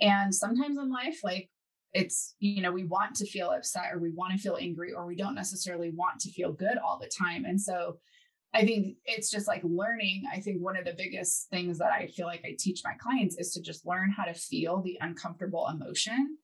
and 0.00 0.34
sometimes 0.34 0.78
in 0.78 0.90
life 0.90 1.20
like 1.22 1.50
it's 1.92 2.34
you 2.40 2.62
know 2.62 2.72
we 2.72 2.84
want 2.84 3.14
to 3.14 3.26
feel 3.26 3.50
upset 3.50 3.92
or 3.92 3.98
we 3.98 4.12
want 4.12 4.32
to 4.32 4.38
feel 4.38 4.58
angry 4.60 4.92
or 4.92 5.06
we 5.06 5.16
don't 5.16 5.34
necessarily 5.34 5.90
want 5.90 6.18
to 6.20 6.30
feel 6.30 6.52
good 6.52 6.78
all 6.78 6.98
the 6.98 7.10
time 7.18 7.44
and 7.44 7.60
so 7.60 7.98
I 8.54 8.64
think 8.64 8.96
it's 9.04 9.30
just 9.30 9.48
like 9.48 9.60
learning. 9.64 10.22
I 10.32 10.40
think 10.40 10.62
one 10.62 10.78
of 10.78 10.86
the 10.86 10.94
biggest 10.96 11.50
things 11.50 11.76
that 11.76 11.92
I 11.92 12.06
feel 12.06 12.26
like 12.26 12.42
I 12.42 12.56
teach 12.58 12.80
my 12.82 12.94
clients 12.98 13.36
is 13.36 13.52
to 13.52 13.60
just 13.60 13.84
learn 13.84 14.10
how 14.10 14.24
to 14.24 14.32
feel 14.32 14.80
the 14.80 14.96
uncomfortable 15.02 15.68
emotion 15.68 16.38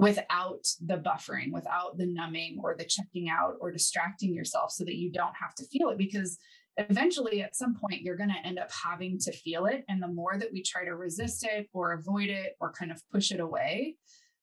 without 0.00 0.66
the 0.86 0.96
buffering, 0.96 1.52
without 1.52 1.98
the 1.98 2.06
numbing 2.06 2.58
or 2.62 2.74
the 2.74 2.84
checking 2.84 3.28
out 3.28 3.54
or 3.60 3.70
distracting 3.70 4.34
yourself 4.34 4.72
so 4.72 4.82
that 4.84 4.96
you 4.96 5.12
don't 5.12 5.34
have 5.38 5.54
to 5.54 5.66
feel 5.66 5.90
it. 5.90 5.98
Because 5.98 6.38
eventually, 6.78 7.42
at 7.42 7.54
some 7.54 7.74
point, 7.74 8.00
you're 8.00 8.16
going 8.16 8.30
to 8.30 8.48
end 8.48 8.58
up 8.58 8.70
having 8.72 9.18
to 9.18 9.32
feel 9.32 9.66
it. 9.66 9.84
And 9.88 10.02
the 10.02 10.08
more 10.08 10.38
that 10.38 10.52
we 10.52 10.62
try 10.62 10.86
to 10.86 10.96
resist 10.96 11.46
it 11.46 11.68
or 11.74 11.92
avoid 11.92 12.30
it 12.30 12.56
or 12.60 12.72
kind 12.72 12.90
of 12.90 13.02
push 13.12 13.30
it 13.30 13.40
away, 13.40 13.96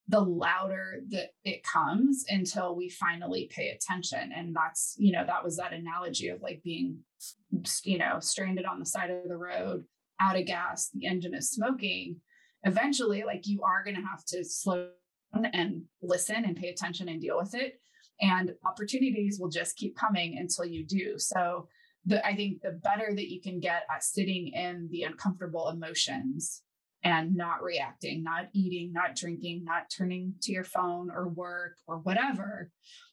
the 0.07 0.19
louder 0.19 0.99
that 1.09 1.29
it 1.43 1.63
comes 1.63 2.23
until 2.29 2.75
we 2.75 2.87
finally 2.89 3.49
pay 3.51 3.69
attention. 3.69 4.31
And 4.35 4.55
that's, 4.55 4.95
you 4.99 5.11
know, 5.11 5.25
that 5.25 5.43
was 5.43 5.57
that 5.57 5.73
analogy 5.73 6.29
of 6.29 6.41
like 6.41 6.61
being, 6.63 6.99
you 7.83 7.97
know, 7.97 8.19
stranded 8.19 8.65
on 8.65 8.79
the 8.79 8.85
side 8.85 9.09
of 9.09 9.27
the 9.27 9.37
road, 9.37 9.85
out 10.21 10.37
of 10.37 10.45
gas, 10.45 10.91
the 10.93 11.07
engine 11.07 11.33
is 11.33 11.49
smoking. 11.49 12.17
Eventually, 12.63 13.23
like 13.23 13.47
you 13.47 13.63
are 13.63 13.83
going 13.83 13.95
to 13.95 14.07
have 14.07 14.23
to 14.25 14.45
slow 14.45 14.89
and 15.33 15.83
listen 16.01 16.45
and 16.45 16.55
pay 16.55 16.69
attention 16.69 17.09
and 17.09 17.21
deal 17.21 17.37
with 17.37 17.53
it. 17.55 17.79
And 18.21 18.53
opportunities 18.65 19.39
will 19.39 19.49
just 19.49 19.75
keep 19.75 19.95
coming 19.95 20.37
until 20.37 20.65
you 20.65 20.85
do. 20.85 21.15
So, 21.17 21.67
the, 22.05 22.25
I 22.25 22.35
think 22.35 22.61
the 22.61 22.71
better 22.71 23.13
that 23.13 23.29
you 23.29 23.41
can 23.41 23.59
get 23.59 23.83
at 23.93 24.03
sitting 24.03 24.47
in 24.47 24.87
the 24.89 25.03
uncomfortable 25.03 25.67
emotions 25.67 26.61
and 27.03 27.35
not 27.35 27.61
reacting, 27.61 28.23
not 28.23 28.47
eating, 28.53 28.91
not 28.93 29.15
drinking, 29.15 29.63
not 29.63 29.89
turning 29.95 30.33
to 30.41 30.51
your 30.51 30.63
phone 30.63 31.09
or 31.11 31.27
work 31.27 31.75
or 31.85 31.97
whatever, 31.99 32.71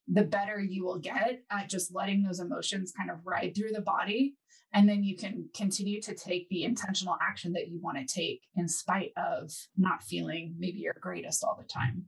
the 0.09 0.23
better 0.23 0.61
you 0.61 0.85
will 0.85 0.99
get 0.99 1.43
at 1.51 1.69
just 1.69 1.95
letting 1.95 2.23
those 2.23 2.41
emotions 2.41 2.93
kind 2.97 3.11
of 3.11 3.19
ride 3.25 3.55
through 3.55 3.73
the 3.73 3.81
body. 3.81 4.35
And 4.75 4.89
then 4.89 5.05
you 5.05 5.17
can 5.17 5.49
continue 5.55 6.01
to 6.03 6.15
take 6.15 6.49
the 6.49 6.65
intentional 6.65 7.17
action 7.23 7.53
that 7.53 7.69
you 7.69 7.79
want 7.81 7.97
to 7.97 8.05
take 8.05 8.43
in 8.57 8.69
spite 8.69 9.13
of 9.17 9.53
not 9.77 10.03
feeling 10.03 10.55
maybe 10.59 10.79
your 10.79 10.97
greatest 11.01 11.45
all 11.45 11.57
the 11.57 11.67
time. 11.67 12.07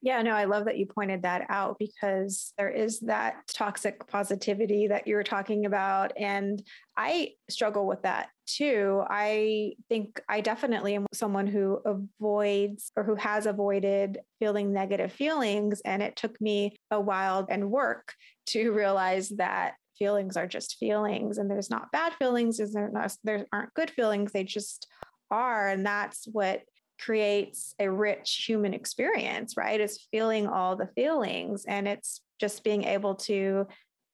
Yeah, 0.00 0.22
no, 0.22 0.30
I 0.30 0.44
love 0.44 0.64
that 0.64 0.78
you 0.78 0.86
pointed 0.86 1.22
that 1.22 1.46
out 1.48 1.76
because 1.78 2.54
there 2.56 2.70
is 2.70 3.00
that 3.00 3.46
toxic 3.52 4.06
positivity 4.06 4.86
that 4.86 5.06
you 5.06 5.14
were 5.16 5.24
talking 5.24 5.66
about. 5.66 6.12
And 6.16 6.62
I 6.96 7.32
struggle 7.50 7.86
with 7.86 8.02
that 8.02 8.28
too. 8.46 9.02
I 9.10 9.74
think 9.88 10.20
I 10.28 10.40
definitely 10.40 10.94
am 10.94 11.06
someone 11.12 11.46
who 11.46 11.80
avoids 11.84 12.92
or 12.96 13.02
who 13.02 13.16
has 13.16 13.46
avoided 13.46 14.20
feeling 14.38 14.72
negative 14.72 15.12
feelings. 15.12 15.82
And 15.84 16.02
it 16.02 16.16
took 16.16 16.40
me 16.40 16.76
a 16.90 17.00
while 17.00 17.46
and 17.50 17.70
work 17.70 18.14
to 18.46 18.72
realize 18.72 19.28
that 19.30 19.74
feelings 19.98 20.36
are 20.36 20.46
just 20.46 20.76
feelings 20.76 21.38
and 21.38 21.50
there's 21.50 21.70
not 21.70 21.92
bad 21.92 22.14
feelings, 22.14 22.60
is 22.60 22.72
there, 22.72 22.90
not, 22.90 23.14
there 23.24 23.46
aren't 23.52 23.74
good 23.74 23.90
feelings. 23.90 24.32
They 24.32 24.44
just 24.44 24.86
are. 25.30 25.68
And 25.68 25.84
that's 25.84 26.26
what 26.30 26.62
creates 27.00 27.74
a 27.78 27.90
rich 27.90 28.44
human 28.46 28.74
experience, 28.74 29.56
right? 29.56 29.80
Is 29.80 30.06
feeling 30.10 30.46
all 30.46 30.76
the 30.76 30.90
feelings. 30.94 31.64
And 31.66 31.86
it's 31.86 32.20
just 32.40 32.64
being 32.64 32.84
able 32.84 33.14
to 33.16 33.66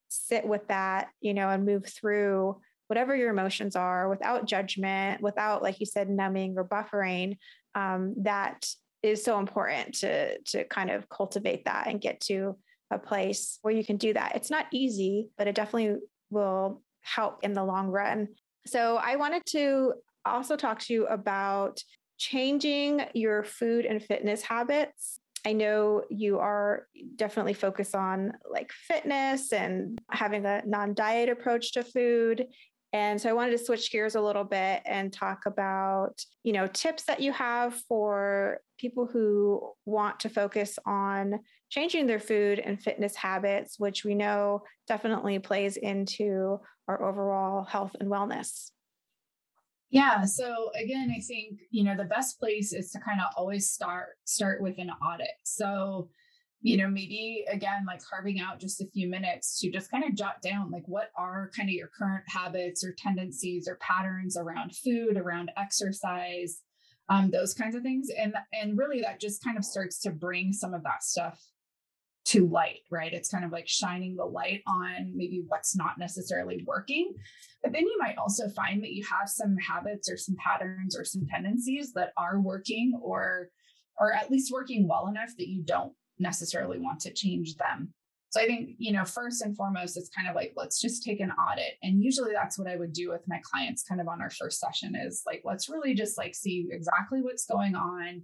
sit 0.09 0.45
with 0.45 0.67
that, 0.67 1.09
you 1.21 1.33
know, 1.33 1.49
and 1.49 1.65
move 1.65 1.85
through 1.85 2.59
whatever 2.87 3.15
your 3.15 3.31
emotions 3.31 3.75
are 3.75 4.09
without 4.09 4.45
judgment, 4.45 5.21
without, 5.21 5.63
like 5.63 5.79
you 5.79 5.85
said, 5.85 6.09
numbing 6.09 6.55
or 6.57 6.63
buffering. 6.63 7.37
Um, 7.73 8.13
that 8.23 8.67
is 9.03 9.23
so 9.23 9.39
important 9.39 9.95
to 9.95 10.39
to 10.39 10.63
kind 10.65 10.89
of 10.89 11.07
cultivate 11.09 11.65
that 11.65 11.87
and 11.87 12.01
get 12.01 12.19
to 12.21 12.57
a 12.91 12.99
place 12.99 13.59
where 13.61 13.73
you 13.73 13.83
can 13.83 13.97
do 13.97 14.13
that. 14.13 14.35
It's 14.35 14.51
not 14.51 14.67
easy, 14.71 15.29
but 15.37 15.47
it 15.47 15.55
definitely 15.55 15.97
will 16.29 16.81
help 17.01 17.43
in 17.43 17.53
the 17.53 17.63
long 17.63 17.89
run. 17.89 18.29
So 18.65 18.97
I 18.97 19.15
wanted 19.15 19.43
to 19.47 19.93
also 20.25 20.55
talk 20.55 20.79
to 20.79 20.93
you 20.93 21.05
about 21.07 21.79
changing 22.17 23.01
your 23.13 23.43
food 23.43 23.85
and 23.85 24.01
fitness 24.01 24.41
habits. 24.41 25.19
I 25.45 25.53
know 25.53 26.03
you 26.09 26.39
are 26.39 26.87
definitely 27.15 27.53
focused 27.53 27.95
on 27.95 28.33
like 28.49 28.71
fitness 28.71 29.53
and 29.53 29.99
having 30.09 30.45
a 30.45 30.63
non 30.65 30.93
diet 30.95 31.29
approach 31.29 31.73
to 31.73 31.83
food. 31.83 32.47
And 32.93 33.21
so 33.21 33.29
I 33.29 33.33
wanted 33.33 33.51
to 33.51 33.63
switch 33.63 33.91
gears 33.91 34.15
a 34.15 34.21
little 34.21 34.45
bit 34.45 34.81
and 34.85 35.11
talk 35.11 35.45
about, 35.45 36.23
you 36.43 36.53
know, 36.53 36.65
tips 36.65 37.03
that 37.03 37.19
you 37.19 37.33
have 37.33 37.75
for 37.89 38.61
people 38.79 39.05
who 39.05 39.73
want 39.85 40.21
to 40.21 40.29
focus 40.29 40.79
on 40.85 41.39
changing 41.69 42.07
their 42.07 42.19
food 42.19 42.59
and 42.59 42.81
fitness 42.81 43.15
habits, 43.15 43.79
which 43.79 44.03
we 44.05 44.15
know 44.15 44.63
definitely 44.87 45.39
plays 45.39 45.77
into 45.77 46.59
our 46.87 47.01
overall 47.03 47.63
health 47.63 47.95
and 47.99 48.09
wellness. 48.09 48.71
Yeah. 49.89 50.25
So 50.25 50.71
again, 50.75 51.13
I 51.15 51.21
think, 51.21 51.59
you 51.71 51.83
know, 51.83 51.95
the 51.95 52.05
best 52.05 52.39
place 52.39 52.73
is 52.73 52.91
to 52.91 52.99
kind 52.99 53.21
of 53.21 53.27
always 53.37 53.69
start 53.69 54.17
start 54.25 54.61
with 54.61 54.77
an 54.77 54.89
audit. 54.89 55.27
So, 55.43 56.09
you 56.61 56.77
know, 56.77 56.87
maybe 56.87 57.45
again, 57.51 57.85
like 57.85 58.01
carving 58.03 58.39
out 58.39 58.59
just 58.59 58.81
a 58.81 58.87
few 58.87 59.07
minutes 59.07 59.59
to 59.59 59.71
just 59.71 59.91
kind 59.91 60.03
of 60.03 60.15
jot 60.15 60.41
down 60.41 60.71
like 60.71 60.83
what 60.87 61.11
are 61.15 61.51
kind 61.55 61.69
of 61.69 61.73
your 61.73 61.89
current 61.97 62.25
habits 62.27 62.83
or 62.83 62.95
tendencies 62.97 63.67
or 63.67 63.77
patterns 63.77 64.35
around 64.35 64.75
food, 64.75 65.17
around 65.17 65.51
exercise, 65.55 66.61
um, 67.09 67.29
those 67.29 67.53
kinds 67.53 67.75
of 67.75 67.83
things. 67.83 68.09
And 68.17 68.33
and 68.51 68.77
really 68.77 69.01
that 69.01 69.21
just 69.21 69.43
kind 69.43 69.57
of 69.57 69.63
starts 69.63 69.99
to 70.01 70.11
bring 70.11 70.51
some 70.51 70.73
of 70.73 70.83
that 70.83 71.03
stuff 71.03 71.39
to 72.25 72.47
light, 72.47 72.79
right? 72.89 73.13
It's 73.13 73.29
kind 73.29 73.45
of 73.45 73.51
like 73.51 73.67
shining 73.67 74.15
the 74.15 74.25
light 74.25 74.63
on 74.67 75.13
maybe 75.15 75.43
what's 75.47 75.75
not 75.75 75.97
necessarily 75.99 76.63
working. 76.65 77.13
But 77.61 77.71
then 77.71 77.83
you 77.83 77.97
might 77.99 78.17
also 78.17 78.49
find 78.49 78.83
that 78.83 78.93
you 78.93 79.03
have 79.05 79.29
some 79.29 79.55
habits 79.57 80.09
or 80.09 80.17
some 80.17 80.35
patterns 80.43 80.97
or 80.97 81.05
some 81.05 81.27
tendencies 81.27 81.93
that 81.93 82.11
are 82.17 82.39
working 82.39 82.99
or 83.01 83.49
or 83.97 84.11
at 84.11 84.29
least 84.29 84.51
working 84.51 84.87
well 84.87 85.07
enough 85.07 85.29
that 85.37 85.47
you 85.47 85.63
don't 85.63 85.93
necessarily 86.19 86.79
want 86.79 86.99
to 87.01 87.13
change 87.13 87.55
them. 87.55 87.93
So 88.35 88.41
I 88.41 88.47
think, 88.47 88.71
you 88.79 88.91
know, 88.91 89.05
first 89.05 89.41
and 89.41 89.55
foremost, 89.55 89.95
it's 89.95 90.09
kind 90.09 90.27
of 90.27 90.35
like, 90.35 90.51
let's 90.57 90.81
just 90.81 91.05
take 91.05 91.21
an 91.21 91.31
audit. 91.31 91.75
And 91.81 92.03
usually 92.03 92.33
that's 92.33 92.59
what 92.59 92.67
I 92.67 92.75
would 92.75 92.91
do 92.91 93.09
with 93.09 93.21
my 93.29 93.39
clients 93.49 93.81
kind 93.81 94.01
of 94.01 94.09
on 94.09 94.21
our 94.21 94.29
first 94.29 94.59
session 94.59 94.93
is 94.93 95.23
like, 95.25 95.43
let's 95.45 95.69
really 95.69 95.93
just 95.93 96.17
like 96.17 96.35
see 96.35 96.67
exactly 96.69 97.21
what's 97.21 97.45
going 97.45 97.75
on 97.75 98.23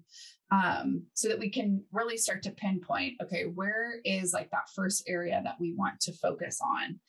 um, 0.51 1.03
so 1.13 1.29
that 1.29 1.39
we 1.39 1.49
can 1.49 1.85
really 1.93 2.17
start 2.17 2.43
to 2.43 2.51
pinpoint, 2.51 3.21
okay, 3.23 3.43
where 3.43 4.01
is 4.03 4.33
like 4.33 4.51
that 4.51 4.67
first 4.75 5.05
area 5.07 5.39
that 5.45 5.55
we 5.61 5.75
want 5.77 6.01
to 6.01 6.11
focus 6.11 6.59
on? 6.61 6.99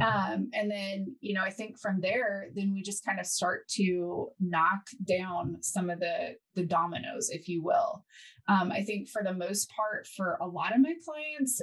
Um, 0.00 0.48
and 0.54 0.70
then, 0.70 1.14
you 1.20 1.34
know, 1.34 1.42
I 1.42 1.50
think 1.50 1.78
from 1.78 2.00
there, 2.00 2.48
then 2.54 2.72
we 2.72 2.80
just 2.80 3.04
kind 3.04 3.20
of 3.20 3.26
start 3.26 3.68
to 3.72 4.28
knock 4.40 4.80
down 5.06 5.58
some 5.60 5.90
of 5.90 6.00
the 6.00 6.36
the 6.54 6.64
dominoes, 6.64 7.28
if 7.30 7.48
you 7.48 7.62
will. 7.62 8.04
Um, 8.48 8.72
I 8.72 8.82
think 8.82 9.08
for 9.08 9.22
the 9.22 9.32
most 9.32 9.70
part, 9.70 10.06
for 10.06 10.38
a 10.40 10.46
lot 10.46 10.74
of 10.74 10.80
my 10.80 10.94
clients, 11.04 11.62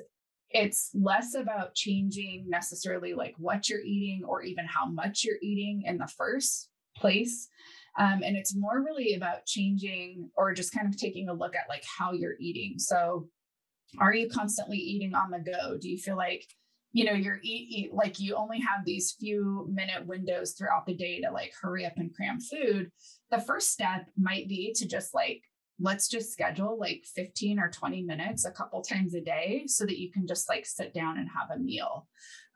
it's 0.53 0.91
less 0.93 1.33
about 1.35 1.73
changing 1.73 2.45
necessarily 2.47 3.13
like 3.13 3.33
what 3.37 3.67
you're 3.67 3.81
eating 3.81 4.23
or 4.25 4.43
even 4.43 4.65
how 4.65 4.85
much 4.85 5.23
you're 5.23 5.37
eating 5.41 5.83
in 5.85 5.97
the 5.97 6.07
first 6.07 6.69
place. 6.95 7.49
Um, 7.97 8.21
and 8.23 8.37
it's 8.37 8.55
more 8.55 8.83
really 8.83 9.15
about 9.15 9.45
changing 9.45 10.29
or 10.35 10.53
just 10.53 10.73
kind 10.73 10.87
of 10.87 10.97
taking 10.97 11.29
a 11.29 11.33
look 11.33 11.55
at 11.55 11.69
like 11.69 11.83
how 11.97 12.13
you're 12.13 12.37
eating. 12.39 12.75
So 12.77 13.27
are 13.99 14.13
you 14.13 14.29
constantly 14.29 14.77
eating 14.77 15.13
on 15.15 15.31
the 15.31 15.39
go? 15.39 15.77
Do 15.79 15.89
you 15.89 15.97
feel 15.97 16.17
like 16.17 16.45
you 16.91 17.05
know 17.05 17.13
you're 17.13 17.39
eat, 17.41 17.67
eat 17.69 17.93
like 17.93 18.19
you 18.19 18.35
only 18.35 18.59
have 18.59 18.85
these 18.85 19.15
few 19.19 19.67
minute 19.71 20.05
windows 20.05 20.53
throughout 20.53 20.85
the 20.85 20.95
day 20.95 21.21
to 21.21 21.31
like 21.31 21.53
hurry 21.59 21.85
up 21.85 21.93
and 21.97 22.13
cram 22.13 22.39
food? 22.39 22.91
The 23.31 23.39
first 23.39 23.71
step 23.71 24.05
might 24.17 24.47
be 24.47 24.73
to 24.77 24.87
just 24.87 25.13
like 25.13 25.41
let's 25.83 26.07
just 26.07 26.31
schedule 26.31 26.79
like 26.79 27.03
15 27.13 27.59
or 27.59 27.69
20 27.69 28.03
minutes 28.03 28.45
a 28.45 28.51
couple 28.51 28.81
times 28.81 29.13
a 29.13 29.21
day 29.21 29.65
so 29.67 29.85
that 29.85 29.99
you 29.99 30.09
can 30.09 30.25
just 30.25 30.47
like 30.47 30.65
sit 30.65 30.93
down 30.93 31.19
and 31.19 31.27
have 31.29 31.55
a 31.55 31.59
meal 31.59 32.07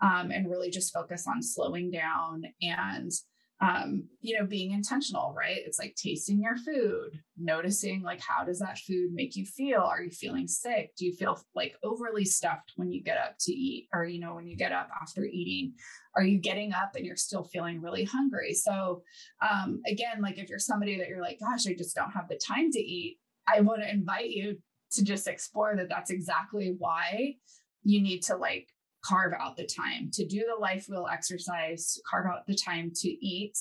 um, 0.01 0.31
and 0.31 0.49
really 0.49 0.69
just 0.69 0.93
focus 0.93 1.27
on 1.27 1.43
slowing 1.43 1.91
down 1.91 2.43
and 2.61 3.11
um, 3.59 4.03
you 4.21 4.37
know, 4.37 4.45
being 4.45 4.71
intentional, 4.71 5.33
right? 5.35 5.57
It's 5.57 5.79
like 5.79 5.95
tasting 5.95 6.41
your 6.41 6.57
food, 6.57 7.19
noticing 7.37 8.03
like 8.03 8.21
how 8.21 8.43
does 8.43 8.59
that 8.59 8.77
food 8.77 9.13
make 9.13 9.35
you 9.35 9.45
feel? 9.45 9.81
Are 9.81 10.03
you 10.03 10.11
feeling 10.11 10.47
sick? 10.47 10.91
Do 10.95 11.05
you 11.05 11.13
feel 11.13 11.41
like 11.55 11.75
overly 11.83 12.23
stuffed 12.23 12.73
when 12.75 12.91
you 12.91 13.01
get 13.01 13.17
up 13.17 13.35
to 13.41 13.51
eat? 13.51 13.87
Or, 13.93 14.05
you 14.05 14.19
know, 14.19 14.35
when 14.35 14.47
you 14.47 14.55
get 14.55 14.73
up 14.73 14.89
after 15.01 15.25
eating, 15.25 15.73
are 16.15 16.23
you 16.23 16.37
getting 16.37 16.71
up 16.71 16.91
and 16.95 17.03
you're 17.03 17.15
still 17.15 17.43
feeling 17.45 17.81
really 17.81 18.03
hungry? 18.03 18.53
So, 18.53 19.01
um, 19.41 19.81
again, 19.87 20.21
like 20.21 20.37
if 20.37 20.49
you're 20.49 20.59
somebody 20.59 20.97
that 20.99 21.07
you're 21.07 21.21
like, 21.21 21.39
gosh, 21.39 21.65
I 21.67 21.73
just 21.73 21.95
don't 21.95 22.11
have 22.11 22.29
the 22.29 22.39
time 22.45 22.71
to 22.71 22.79
eat, 22.79 23.17
I 23.51 23.61
want 23.61 23.81
to 23.81 23.89
invite 23.89 24.29
you 24.29 24.57
to 24.91 25.03
just 25.03 25.27
explore 25.27 25.75
that 25.75 25.89
that's 25.89 26.11
exactly 26.11 26.75
why 26.77 27.35
you 27.83 28.01
need 28.01 28.21
to 28.23 28.35
like 28.35 28.67
carve 29.07 29.33
out 29.39 29.57
the 29.57 29.65
time 29.65 30.09
to 30.13 30.25
do 30.25 30.43
the 30.47 30.59
life 30.59 30.87
wheel 30.89 31.07
exercise, 31.11 31.99
carve 32.09 32.25
out 32.25 32.45
the 32.47 32.55
time 32.55 32.91
to 32.95 33.07
eat. 33.07 33.57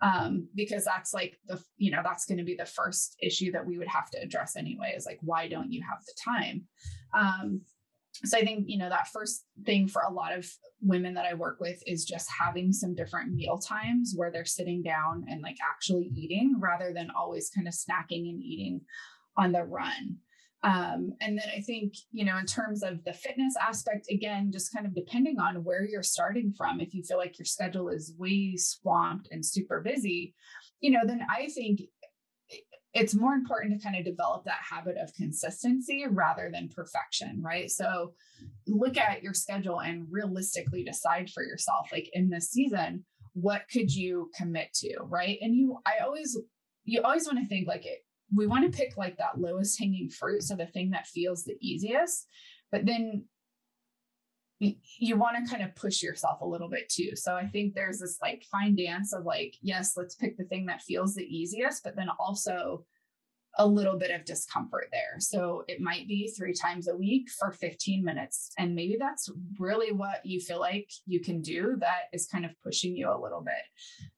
Um, 0.00 0.48
because 0.54 0.84
that's 0.84 1.12
like 1.12 1.38
the, 1.48 1.60
you 1.76 1.90
know, 1.90 2.02
that's 2.04 2.24
going 2.24 2.38
to 2.38 2.44
be 2.44 2.54
the 2.54 2.64
first 2.64 3.16
issue 3.20 3.50
that 3.50 3.66
we 3.66 3.78
would 3.78 3.88
have 3.88 4.08
to 4.10 4.22
address 4.22 4.54
anyway 4.56 4.94
is 4.96 5.06
like, 5.06 5.18
why 5.22 5.48
don't 5.48 5.72
you 5.72 5.82
have 5.82 5.98
the 6.06 6.14
time? 6.24 6.66
Um, 7.18 7.62
so 8.24 8.38
I 8.38 8.44
think, 8.44 8.64
you 8.68 8.78
know, 8.78 8.88
that 8.88 9.08
first 9.08 9.44
thing 9.64 9.88
for 9.88 10.02
a 10.02 10.12
lot 10.12 10.32
of 10.32 10.48
women 10.80 11.14
that 11.14 11.26
I 11.26 11.34
work 11.34 11.58
with 11.60 11.82
is 11.86 12.04
just 12.04 12.28
having 12.30 12.72
some 12.72 12.94
different 12.94 13.32
meal 13.32 13.58
times 13.58 14.14
where 14.16 14.30
they're 14.30 14.44
sitting 14.44 14.82
down 14.82 15.24
and 15.28 15.42
like 15.42 15.56
actually 15.68 16.10
eating 16.14 16.56
rather 16.58 16.92
than 16.92 17.10
always 17.10 17.50
kind 17.50 17.68
of 17.68 17.74
snacking 17.74 18.28
and 18.28 18.42
eating 18.42 18.80
on 19.36 19.52
the 19.52 19.62
run. 19.62 20.16
Um, 20.64 21.12
and 21.20 21.38
then 21.38 21.48
I 21.56 21.60
think, 21.60 21.94
you 22.10 22.24
know, 22.24 22.36
in 22.36 22.46
terms 22.46 22.82
of 22.82 23.04
the 23.04 23.12
fitness 23.12 23.54
aspect, 23.60 24.08
again, 24.10 24.50
just 24.52 24.74
kind 24.74 24.86
of 24.86 24.94
depending 24.94 25.38
on 25.38 25.62
where 25.62 25.84
you're 25.84 26.02
starting 26.02 26.52
from, 26.56 26.80
if 26.80 26.94
you 26.94 27.02
feel 27.04 27.18
like 27.18 27.38
your 27.38 27.46
schedule 27.46 27.88
is 27.88 28.14
way 28.18 28.56
swamped 28.56 29.28
and 29.30 29.46
super 29.46 29.80
busy, 29.80 30.34
you 30.80 30.90
know, 30.90 31.02
then 31.06 31.20
I 31.30 31.46
think 31.46 31.82
it's 32.94 33.14
more 33.14 33.34
important 33.34 33.78
to 33.78 33.84
kind 33.86 33.96
of 33.96 34.04
develop 34.04 34.44
that 34.44 34.60
habit 34.68 34.96
of 35.00 35.14
consistency 35.14 36.04
rather 36.10 36.50
than 36.52 36.70
perfection, 36.74 37.40
right? 37.40 37.70
So 37.70 38.14
look 38.66 38.96
at 38.96 39.22
your 39.22 39.34
schedule 39.34 39.80
and 39.80 40.06
realistically 40.10 40.82
decide 40.82 41.30
for 41.30 41.44
yourself, 41.44 41.88
like 41.92 42.08
in 42.12 42.30
this 42.30 42.50
season, 42.50 43.04
what 43.34 43.62
could 43.72 43.94
you 43.94 44.30
commit 44.36 44.72
to, 44.74 44.96
right? 45.02 45.38
And 45.40 45.54
you, 45.54 45.78
I 45.86 46.04
always, 46.04 46.36
you 46.84 47.02
always 47.02 47.26
want 47.26 47.38
to 47.38 47.46
think 47.46 47.68
like 47.68 47.86
it, 47.86 47.98
we 48.34 48.46
want 48.46 48.70
to 48.70 48.76
pick 48.76 48.96
like 48.96 49.16
that 49.18 49.40
lowest 49.40 49.78
hanging 49.78 50.10
fruit. 50.10 50.42
So 50.42 50.54
the 50.54 50.66
thing 50.66 50.90
that 50.90 51.06
feels 51.06 51.44
the 51.44 51.56
easiest, 51.60 52.26
but 52.70 52.84
then 52.84 53.24
you 54.60 55.16
want 55.16 55.36
to 55.36 55.50
kind 55.50 55.62
of 55.62 55.74
push 55.76 56.02
yourself 56.02 56.40
a 56.40 56.46
little 56.46 56.68
bit 56.68 56.88
too. 56.88 57.14
So 57.14 57.36
I 57.36 57.46
think 57.46 57.74
there's 57.74 58.00
this 58.00 58.18
like 58.20 58.44
fine 58.50 58.74
dance 58.74 59.12
of 59.12 59.24
like, 59.24 59.54
yes, 59.62 59.92
let's 59.96 60.16
pick 60.16 60.36
the 60.36 60.44
thing 60.44 60.66
that 60.66 60.82
feels 60.82 61.14
the 61.14 61.24
easiest, 61.24 61.84
but 61.84 61.94
then 61.94 62.08
also 62.18 62.84
a 63.56 63.66
little 63.66 63.98
bit 63.98 64.12
of 64.12 64.24
discomfort 64.24 64.88
there. 64.92 65.18
So 65.18 65.64
it 65.68 65.80
might 65.80 66.06
be 66.06 66.32
three 66.36 66.52
times 66.52 66.86
a 66.88 66.96
week 66.96 67.28
for 67.28 67.50
15 67.50 68.04
minutes. 68.04 68.52
And 68.58 68.74
maybe 68.74 68.96
that's 68.98 69.30
really 69.58 69.92
what 69.92 70.24
you 70.24 70.40
feel 70.40 70.60
like 70.60 70.88
you 71.06 71.20
can 71.20 71.40
do 71.40 71.76
that 71.80 72.02
is 72.12 72.26
kind 72.26 72.44
of 72.44 72.52
pushing 72.62 72.96
you 72.96 73.10
a 73.10 73.20
little 73.20 73.40
bit. 73.40 73.54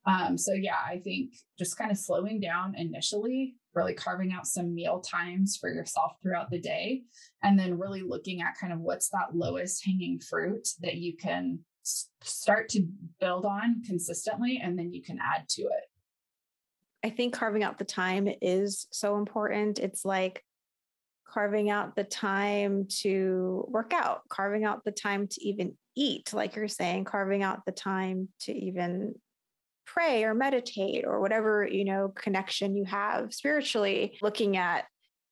Um, 0.05 0.37
so, 0.37 0.53
yeah, 0.53 0.77
I 0.87 0.99
think 0.99 1.35
just 1.59 1.79
kind 1.79 1.91
of 1.91 1.97
slowing 1.97 2.41
down 2.41 2.75
initially, 2.75 3.55
really 3.75 3.95
carving 3.95 4.33
out 4.33 4.47
some 4.47 4.75
meal 4.75 5.01
times 5.01 5.57
for 5.57 5.73
yourself 5.73 6.13
throughout 6.23 6.51
the 6.51 6.61
day, 6.61 7.03
and 7.43 7.59
then 7.59 7.79
really 7.79 8.03
looking 8.03 8.43
at 8.43 8.59
kind 8.61 8.73
of 8.73 8.81
what's 8.81 9.09
that 9.11 9.35
lowest 9.35 9.85
hanging 9.85 10.19
fruit 10.19 10.69
that 10.81 10.97
you 10.97 11.17
can 11.17 11.61
start 11.83 12.69
to 12.69 12.87
build 13.21 13.45
on 13.47 13.83
consistently, 13.87 14.61
and 14.63 14.79
then 14.79 14.93
you 14.93 15.03
can 15.03 15.19
add 15.19 15.49
to 15.49 15.63
it. 15.63 15.85
I 17.03 17.11
think 17.11 17.33
carving 17.33 17.63
out 17.63 17.79
the 17.79 17.85
time 17.85 18.29
is 18.43 18.87
so 18.91 19.17
important. 19.17 19.79
It's 19.79 20.05
like 20.05 20.45
carving 21.27 21.71
out 21.71 21.97
the 21.97 22.05
time 22.05 22.87
to 23.01 23.65
work 23.69 23.93
out, 23.95 24.29
carving 24.29 24.65
out 24.65 24.85
the 24.85 24.93
time 24.93 25.29
to 25.29 25.47
even 25.47 25.77
eat, 25.97 26.33
like 26.33 26.57
you're 26.57 26.69
saying, 26.69 27.05
carving 27.05 27.43
out 27.43 27.65
the 27.65 27.73
time 27.73 28.29
to 28.41 28.53
even 28.53 29.15
pray 29.93 30.25
or 30.25 30.35
meditate 30.35 31.05
or 31.07 31.21
whatever, 31.21 31.67
you 31.67 31.85
know, 31.85 32.13
connection 32.15 32.77
you 32.77 32.85
have 32.85 33.33
spiritually, 33.33 34.19
looking 34.23 34.57
at 34.57 34.85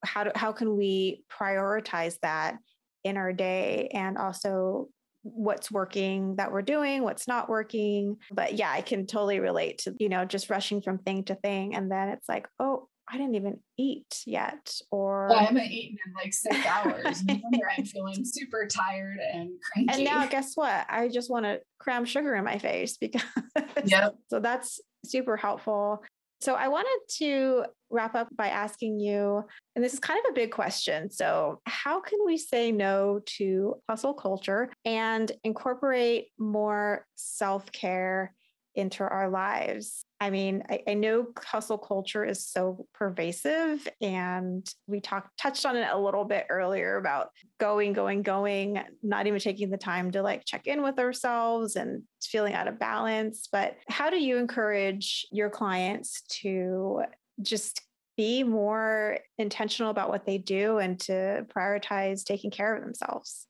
how 0.04 0.24
do, 0.24 0.30
how 0.34 0.52
can 0.52 0.76
we 0.76 1.24
prioritize 1.30 2.18
that 2.22 2.56
in 3.04 3.16
our 3.16 3.32
day 3.32 3.88
and 3.92 4.18
also 4.18 4.88
what's 5.22 5.70
working 5.70 6.36
that 6.36 6.52
we're 6.52 6.62
doing, 6.62 7.02
what's 7.02 7.28
not 7.28 7.48
working. 7.48 8.16
But 8.30 8.54
yeah, 8.54 8.70
I 8.70 8.80
can 8.80 9.06
totally 9.06 9.40
relate 9.40 9.78
to, 9.78 9.94
you 9.98 10.08
know, 10.08 10.24
just 10.24 10.50
rushing 10.50 10.80
from 10.80 10.98
thing 10.98 11.24
to 11.24 11.34
thing. 11.34 11.74
And 11.74 11.90
then 11.90 12.08
it's 12.08 12.28
like, 12.28 12.48
oh, 12.58 12.87
I 13.10 13.16
didn't 13.16 13.34
even 13.36 13.60
eat 13.76 14.22
yet. 14.26 14.74
Or 14.90 15.32
I 15.34 15.44
haven't 15.44 15.70
eaten 15.70 15.98
in 16.06 16.12
like 16.14 16.32
six 16.32 16.56
hours. 16.66 17.24
no 17.24 17.34
wonder 17.42 17.70
I'm 17.76 17.84
feeling 17.84 18.24
super 18.24 18.66
tired 18.66 19.18
and 19.32 19.50
cranky. 19.72 19.92
And 19.94 20.04
now 20.04 20.26
guess 20.26 20.54
what? 20.54 20.86
I 20.88 21.08
just 21.08 21.30
want 21.30 21.44
to 21.44 21.60
cram 21.78 22.04
sugar 22.04 22.34
in 22.34 22.44
my 22.44 22.58
face 22.58 22.96
because 22.96 23.22
yep. 23.84 24.16
so 24.28 24.40
that's 24.40 24.80
super 25.04 25.36
helpful. 25.36 26.02
So 26.40 26.54
I 26.54 26.68
wanted 26.68 26.98
to 27.18 27.64
wrap 27.90 28.14
up 28.14 28.28
by 28.36 28.48
asking 28.48 29.00
you, 29.00 29.42
and 29.74 29.84
this 29.84 29.92
is 29.92 29.98
kind 29.98 30.20
of 30.24 30.30
a 30.30 30.34
big 30.34 30.52
question. 30.52 31.10
So, 31.10 31.60
how 31.66 32.00
can 32.00 32.20
we 32.24 32.38
say 32.38 32.70
no 32.70 33.20
to 33.38 33.74
hustle 33.88 34.14
culture 34.14 34.70
and 34.84 35.30
incorporate 35.42 36.28
more 36.38 37.06
self 37.16 37.72
care 37.72 38.34
into 38.78 39.02
our 39.02 39.28
lives? 39.28 40.04
I 40.20 40.30
mean, 40.30 40.62
I, 40.68 40.80
I, 40.88 40.94
know 40.94 41.26
hustle 41.38 41.78
culture 41.78 42.24
is 42.24 42.46
so 42.46 42.86
pervasive, 42.94 43.86
and 44.00 44.68
we 44.86 45.00
talked 45.00 45.36
touched 45.38 45.66
on 45.66 45.76
it 45.76 45.88
a 45.90 45.98
little 45.98 46.24
bit 46.24 46.46
earlier 46.48 46.96
about 46.96 47.28
going, 47.60 47.92
going, 47.92 48.22
going, 48.22 48.80
not 49.02 49.26
even 49.26 49.38
taking 49.38 49.70
the 49.70 49.76
time 49.76 50.10
to 50.12 50.22
like 50.22 50.44
check 50.44 50.66
in 50.66 50.82
with 50.82 50.98
ourselves 50.98 51.76
and 51.76 52.02
feeling 52.22 52.54
out 52.54 52.68
of 52.68 52.78
balance. 52.78 53.48
But 53.50 53.76
how 53.88 54.10
do 54.10 54.16
you 54.16 54.38
encourage 54.38 55.26
your 55.30 55.50
clients 55.50 56.22
to 56.40 57.02
just 57.42 57.82
be 58.16 58.42
more 58.42 59.18
intentional 59.38 59.90
about 59.90 60.08
what 60.08 60.26
they 60.26 60.38
do 60.38 60.78
and 60.78 60.98
to 61.00 61.46
prioritize 61.54 62.24
taking 62.24 62.50
care 62.50 62.74
of 62.74 62.82
themselves? 62.82 63.46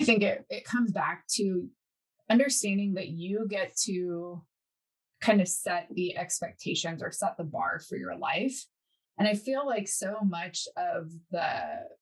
I 0.00 0.04
think 0.04 0.22
it, 0.22 0.44
it 0.48 0.64
comes 0.64 0.90
back 0.90 1.24
to 1.34 1.68
understanding 2.32 2.94
that 2.94 3.08
you 3.08 3.46
get 3.48 3.76
to 3.84 4.42
kind 5.20 5.40
of 5.40 5.48
set 5.48 5.86
the 5.92 6.16
expectations 6.16 7.02
or 7.02 7.12
set 7.12 7.36
the 7.36 7.44
bar 7.44 7.78
for 7.78 7.96
your 7.96 8.16
life. 8.16 8.64
And 9.18 9.28
I 9.28 9.34
feel 9.34 9.66
like 9.66 9.86
so 9.86 10.16
much 10.24 10.66
of 10.76 11.12
the 11.30 11.50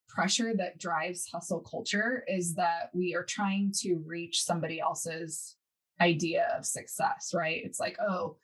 pressure 0.09 0.55
that 0.57 0.79
drives 0.79 1.29
hustle 1.33 1.61
culture 1.61 2.25
is 2.29 2.55
that 2.55 2.91
we 2.95 3.15
are 3.17 3.25
trying 3.25 3.73
to 3.81 3.97
reach 4.07 4.45
somebody 4.45 4.81
else's 4.81 5.57
idea 6.01 6.47
of 6.57 6.65
success, 6.65 7.33
right? 7.35 7.61
It's 7.65 7.81
like, 7.81 7.97
oh, 8.01 8.37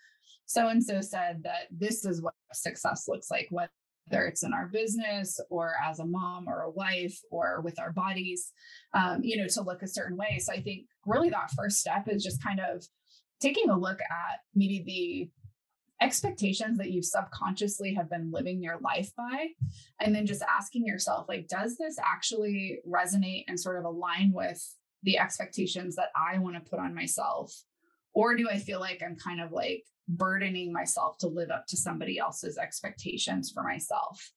so 0.44 0.68
and 0.68 0.82
so 0.82 1.00
said 1.00 1.42
that 1.44 1.68
this 1.70 2.04
is 2.04 2.20
what 2.20 2.34
success 2.52 3.06
looks 3.08 3.30
like, 3.30 3.46
whether 3.50 3.70
it's 4.10 4.42
in 4.42 4.52
our 4.52 4.66
business 4.66 5.40
or 5.50 5.74
as 5.84 5.98
a 5.98 6.06
mom 6.06 6.48
or 6.48 6.62
a 6.62 6.70
wife 6.70 7.18
or 7.30 7.60
with 7.62 7.78
our 7.78 7.92
bodies, 7.92 8.52
um, 8.94 9.22
you 9.22 9.36
know, 9.36 9.48
to 9.48 9.62
look 9.62 9.82
a 9.82 9.88
certain 9.88 10.16
way. 10.16 10.38
So 10.38 10.52
I 10.52 10.60
think 10.60 10.86
really 11.04 11.30
that 11.30 11.50
first 11.56 11.78
step 11.78 12.08
is 12.08 12.22
just 12.22 12.42
kind 12.42 12.60
of 12.60 12.84
taking 13.40 13.68
a 13.68 13.78
look 13.78 14.00
at 14.00 14.40
maybe 14.54 14.82
the 14.86 16.04
expectations 16.04 16.78
that 16.78 16.90
you 16.90 17.02
subconsciously 17.02 17.94
have 17.94 18.10
been 18.10 18.30
living 18.30 18.62
your 18.62 18.78
life 18.80 19.10
by 19.16 19.48
and 19.98 20.14
then 20.14 20.26
just 20.26 20.42
asking 20.42 20.84
yourself 20.84 21.24
like 21.26 21.48
does 21.48 21.78
this 21.78 21.96
actually 21.98 22.80
resonate 22.86 23.44
and 23.48 23.58
sort 23.58 23.78
of 23.78 23.84
align 23.86 24.30
with 24.34 24.62
the 25.04 25.18
expectations 25.18 25.96
that 25.96 26.10
I 26.14 26.36
want 26.36 26.54
to 26.54 26.70
put 26.70 26.80
on 26.80 26.94
myself 26.94 27.50
or 28.12 28.36
do 28.36 28.46
I 28.50 28.58
feel 28.58 28.78
like 28.78 29.02
I'm 29.02 29.16
kind 29.16 29.40
of 29.40 29.52
like 29.52 29.84
burdening 30.08 30.72
myself 30.72 31.18
to 31.18 31.26
live 31.26 31.50
up 31.50 31.66
to 31.66 31.76
somebody 31.76 32.18
else's 32.18 32.58
expectations 32.58 33.50
for 33.50 33.62
myself 33.62 34.32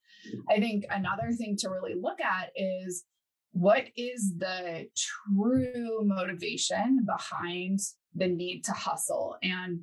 I 0.49 0.60
think 0.60 0.86
another 0.89 1.32
thing 1.32 1.55
to 1.58 1.69
really 1.69 1.95
look 1.95 2.19
at 2.21 2.49
is 2.55 3.03
what 3.51 3.86
is 3.95 4.34
the 4.38 4.88
true 4.95 6.01
motivation 6.03 7.05
behind 7.05 7.79
the 8.15 8.27
need 8.27 8.63
to 8.65 8.71
hustle. 8.71 9.38
And 9.41 9.82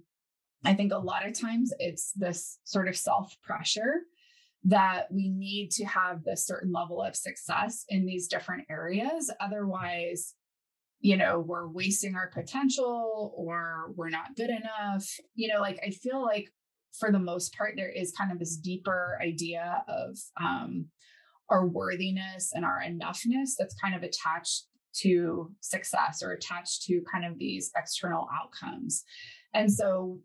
I 0.65 0.75
think 0.75 0.93
a 0.93 0.99
lot 0.99 1.27
of 1.27 1.39
times 1.39 1.73
it's 1.79 2.13
this 2.13 2.59
sort 2.65 2.89
of 2.89 2.97
self 2.97 3.37
pressure 3.43 4.03
that 4.65 5.07
we 5.13 5.29
need 5.29 5.71
to 5.71 5.85
have 5.85 6.25
this 6.25 6.47
certain 6.47 6.73
level 6.73 7.01
of 7.01 7.15
success 7.15 7.85
in 7.89 8.05
these 8.05 8.27
different 8.27 8.65
areas. 8.69 9.33
Otherwise, 9.41 10.35
you 11.01 11.17
know, 11.17 11.41
we're 11.41 11.69
wasting 11.69 12.15
our 12.15 12.31
potential 12.31 13.33
or 13.37 13.93
we're 13.95 14.09
not 14.09 14.37
good 14.37 14.51
enough. 14.51 15.07
You 15.35 15.49
know, 15.49 15.61
like 15.61 15.79
I 15.87 15.91
feel 15.91 16.23
like 16.23 16.49
for 16.99 17.13
the 17.13 17.19
most 17.19 17.55
part, 17.57 17.75
there 17.77 17.91
is 17.91 18.13
kind 18.13 18.33
of 18.33 18.39
this 18.39 18.57
deeper 18.57 19.19
idea 19.23 19.85
of 19.89 20.17
um, 20.41 20.87
our 21.51 21.67
worthiness 21.67 22.51
and 22.55 22.65
our 22.65 22.83
enoughness 22.83 23.51
that's 23.59 23.77
kind 23.81 23.95
of 23.95 24.03
attached 24.03 24.65
to 25.01 25.53
success 25.61 26.23
or 26.23 26.33
attached 26.33 26.83
to 26.85 27.03
kind 27.13 27.25
of 27.25 27.39
these 27.39 27.71
external 27.77 28.27
outcomes. 28.35 29.05
And 29.53 29.71
so 29.71 30.21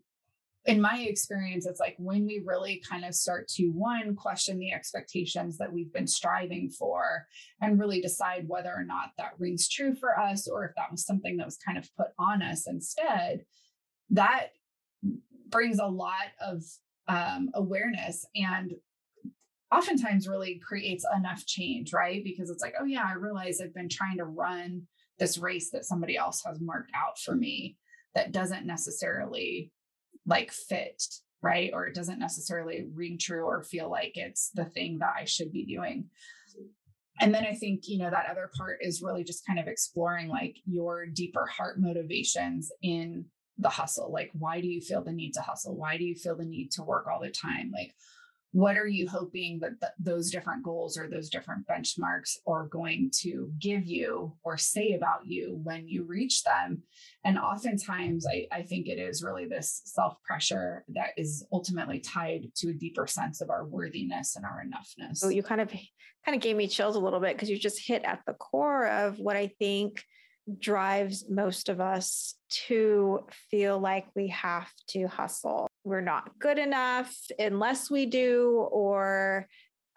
in 0.64 0.80
my 0.80 1.00
experience, 1.00 1.66
it's 1.66 1.80
like 1.80 1.96
when 1.98 2.24
we 2.24 2.42
really 2.44 2.80
kind 2.88 3.04
of 3.04 3.14
start 3.14 3.48
to 3.48 3.68
one, 3.70 4.14
question 4.14 4.58
the 4.58 4.72
expectations 4.72 5.58
that 5.58 5.72
we've 5.72 5.92
been 5.92 6.06
striving 6.06 6.70
for 6.70 7.26
and 7.60 7.80
really 7.80 8.00
decide 8.00 8.44
whether 8.46 8.72
or 8.72 8.84
not 8.84 9.10
that 9.18 9.32
rings 9.38 9.68
true 9.68 9.94
for 9.94 10.18
us 10.18 10.46
or 10.46 10.64
if 10.64 10.72
that 10.76 10.90
was 10.90 11.04
something 11.04 11.36
that 11.36 11.46
was 11.46 11.56
kind 11.56 11.78
of 11.78 11.88
put 11.96 12.08
on 12.18 12.42
us 12.42 12.68
instead, 12.68 13.44
that 14.10 14.48
brings 15.48 15.80
a 15.80 15.86
lot 15.86 16.30
of 16.40 16.62
um, 17.08 17.50
awareness 17.54 18.24
and 18.36 18.72
oftentimes 19.72 20.28
really 20.28 20.60
creates 20.64 21.04
enough 21.16 21.44
change, 21.44 21.92
right? 21.92 22.22
Because 22.22 22.50
it's 22.50 22.62
like, 22.62 22.74
oh, 22.80 22.84
yeah, 22.84 23.04
I 23.04 23.14
realize 23.14 23.60
I've 23.60 23.74
been 23.74 23.88
trying 23.88 24.18
to 24.18 24.24
run 24.24 24.82
this 25.18 25.38
race 25.38 25.70
that 25.70 25.84
somebody 25.84 26.16
else 26.16 26.42
has 26.46 26.60
marked 26.60 26.92
out 26.94 27.18
for 27.18 27.34
me 27.34 27.76
that 28.14 28.32
doesn't 28.32 28.66
necessarily 28.66 29.72
like 30.26 30.52
fit, 30.52 31.02
right? 31.42 31.70
Or 31.72 31.86
it 31.86 31.94
doesn't 31.94 32.18
necessarily 32.18 32.86
ring 32.94 33.18
true 33.18 33.44
or 33.44 33.62
feel 33.62 33.90
like 33.90 34.12
it's 34.14 34.50
the 34.54 34.64
thing 34.64 34.98
that 35.00 35.14
I 35.18 35.24
should 35.24 35.52
be 35.52 35.64
doing. 35.64 36.08
and 37.20 37.34
then 37.34 37.44
I 37.44 37.54
think, 37.54 37.82
you 37.86 37.98
know, 37.98 38.10
that 38.10 38.30
other 38.30 38.50
part 38.56 38.78
is 38.80 39.02
really 39.02 39.24
just 39.24 39.46
kind 39.46 39.58
of 39.58 39.68
exploring 39.68 40.28
like 40.28 40.56
your 40.66 41.06
deeper 41.06 41.46
heart 41.46 41.76
motivations 41.78 42.70
in 42.82 43.26
the 43.58 43.68
hustle. 43.68 44.10
Like, 44.12 44.30
why 44.32 44.60
do 44.60 44.68
you 44.68 44.80
feel 44.80 45.02
the 45.02 45.12
need 45.12 45.32
to 45.34 45.42
hustle? 45.42 45.76
Why 45.76 45.96
do 45.96 46.04
you 46.04 46.14
feel 46.14 46.36
the 46.36 46.44
need 46.44 46.70
to 46.72 46.82
work 46.82 47.06
all 47.06 47.20
the 47.20 47.30
time? 47.30 47.70
Like, 47.72 47.92
what 48.52 48.76
are 48.76 48.86
you 48.86 49.08
hoping 49.08 49.58
that 49.60 49.80
th- 49.80 49.92
those 49.98 50.30
different 50.30 50.62
goals 50.62 50.98
or 50.98 51.08
those 51.08 51.30
different 51.30 51.66
benchmarks 51.66 52.36
are 52.46 52.66
going 52.66 53.10
to 53.20 53.50
give 53.58 53.86
you 53.86 54.34
or 54.44 54.58
say 54.58 54.92
about 54.92 55.26
you 55.26 55.58
when 55.62 55.88
you 55.88 56.04
reach 56.04 56.44
them? 56.44 56.82
And 57.24 57.38
oftentimes 57.38 58.26
I, 58.26 58.46
I 58.52 58.62
think 58.62 58.88
it 58.88 58.98
is 58.98 59.22
really 59.22 59.46
this 59.46 59.80
self 59.86 60.22
pressure 60.22 60.84
that 60.94 61.10
is 61.16 61.46
ultimately 61.50 61.98
tied 61.98 62.48
to 62.56 62.70
a 62.70 62.74
deeper 62.74 63.06
sense 63.06 63.40
of 63.40 63.48
our 63.48 63.64
worthiness 63.64 64.36
and 64.36 64.44
our 64.44 64.62
enoughness. 64.62 65.16
So 65.16 65.30
you 65.30 65.42
kind 65.42 65.62
of 65.62 65.72
kind 66.24 66.36
of 66.36 66.42
gave 66.42 66.56
me 66.56 66.68
chills 66.68 66.96
a 66.96 67.00
little 67.00 67.20
bit 67.20 67.34
because 67.34 67.50
you 67.50 67.58
just 67.58 67.84
hit 67.84 68.04
at 68.04 68.20
the 68.26 68.34
core 68.34 68.86
of 68.86 69.18
what 69.18 69.36
i 69.36 69.48
think 69.58 70.04
drives 70.58 71.24
most 71.28 71.68
of 71.68 71.80
us 71.80 72.34
to 72.66 73.24
feel 73.50 73.78
like 73.78 74.06
we 74.14 74.28
have 74.28 74.70
to 74.88 75.06
hustle. 75.06 75.68
We're 75.84 76.00
not 76.00 76.38
good 76.38 76.58
enough 76.58 77.14
unless 77.38 77.90
we 77.90 78.06
do, 78.06 78.66
or 78.70 79.46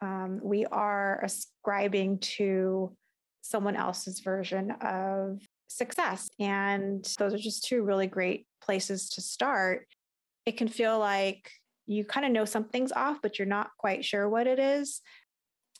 um, 0.02 0.40
we 0.44 0.66
are 0.66 1.22
ascribing 1.24 2.20
to 2.20 2.96
someone 3.42 3.76
else's 3.76 4.20
version 4.20 4.72
of 4.82 5.40
success. 5.68 6.30
And 6.40 7.06
those 7.18 7.34
are 7.34 7.38
just 7.38 7.66
two 7.66 7.84
really 7.84 8.08
great 8.08 8.48
places 8.62 9.10
to 9.12 9.22
start. 9.22 9.88
It 10.46 10.58
can 10.58 10.68
feel 10.68 11.00
like 11.00 11.50
you 11.88 12.04
kind 12.06 12.26
of 12.26 12.32
know 12.32 12.46
something's 12.46 12.92
off, 12.92 13.18
but 13.22 13.38
you're 13.38 13.48
not 13.48 13.72
quite 13.78 14.04
sure 14.04 14.28
what 14.28 14.48
it 14.48 14.60
is. 14.60 15.02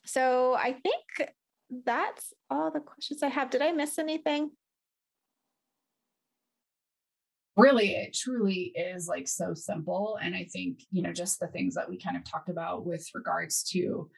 So 0.06 0.54
I 0.54 0.74
think 0.74 1.32
that's 1.70 2.34
all 2.50 2.72
the 2.72 2.80
questions 2.80 3.24
I 3.24 3.30
have. 3.30 3.50
Did 3.50 3.62
I 3.62 3.72
miss 3.72 3.98
anything? 3.98 4.52
Really, 7.58 7.96
it 7.96 8.14
truly 8.14 8.74
is 8.76 9.08
like 9.08 9.28
so 9.28 9.54
simple. 9.54 10.18
And 10.22 10.36
I 10.36 10.46
think, 10.52 10.80
you 10.92 11.02
know, 11.02 11.14
just 11.14 11.40
the 11.40 11.48
things 11.48 11.76
that 11.76 11.90
we 11.90 11.98
kind 11.98 12.18
of 12.18 12.30
talked 12.30 12.50
about 12.50 12.86
with 12.86 13.08
regards 13.14 13.64
to 13.72 14.10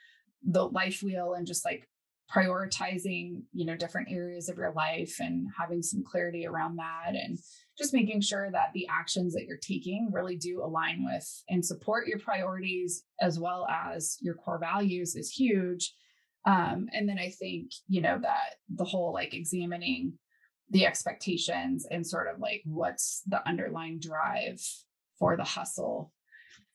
the 0.43 0.67
life 0.67 1.01
wheel 1.03 1.35
and 1.35 1.45
just 1.45 1.63
like 1.63 1.87
prioritizing, 2.33 3.43
you 3.53 3.65
know, 3.65 3.75
different 3.75 4.09
areas 4.11 4.49
of 4.49 4.57
your 4.57 4.73
life 4.73 5.15
and 5.19 5.47
having 5.57 5.81
some 5.81 6.03
clarity 6.03 6.45
around 6.45 6.77
that 6.77 7.13
and 7.13 7.37
just 7.77 7.93
making 7.93 8.21
sure 8.21 8.49
that 8.51 8.71
the 8.73 8.87
actions 8.89 9.33
that 9.33 9.45
you're 9.45 9.57
taking 9.57 10.09
really 10.11 10.35
do 10.35 10.61
align 10.63 11.05
with 11.05 11.43
and 11.47 11.63
support 11.63 12.07
your 12.07 12.19
priorities 12.19 13.03
as 13.21 13.39
well 13.39 13.67
as 13.69 14.17
your 14.19 14.33
core 14.33 14.59
values 14.59 15.15
is 15.15 15.31
huge 15.31 15.93
um, 16.47 16.87
and 16.93 17.09
then 17.09 17.19
I 17.19 17.29
think, 17.29 17.73
you 17.89 17.99
know, 17.99 18.17
that 18.21 18.55
the 18.73 18.85
whole 18.85 19.11
like 19.11 19.33
examining 19.33 20.13
the 20.69 20.85
expectations 20.85 21.85
and 21.91 22.07
sort 22.07 22.33
of 22.33 22.39
like 22.39 22.61
what's 22.63 23.21
the 23.27 23.45
underlying 23.45 23.99
drive 23.99 24.61
for 25.19 25.35
the 25.35 25.43
hustle 25.43 26.13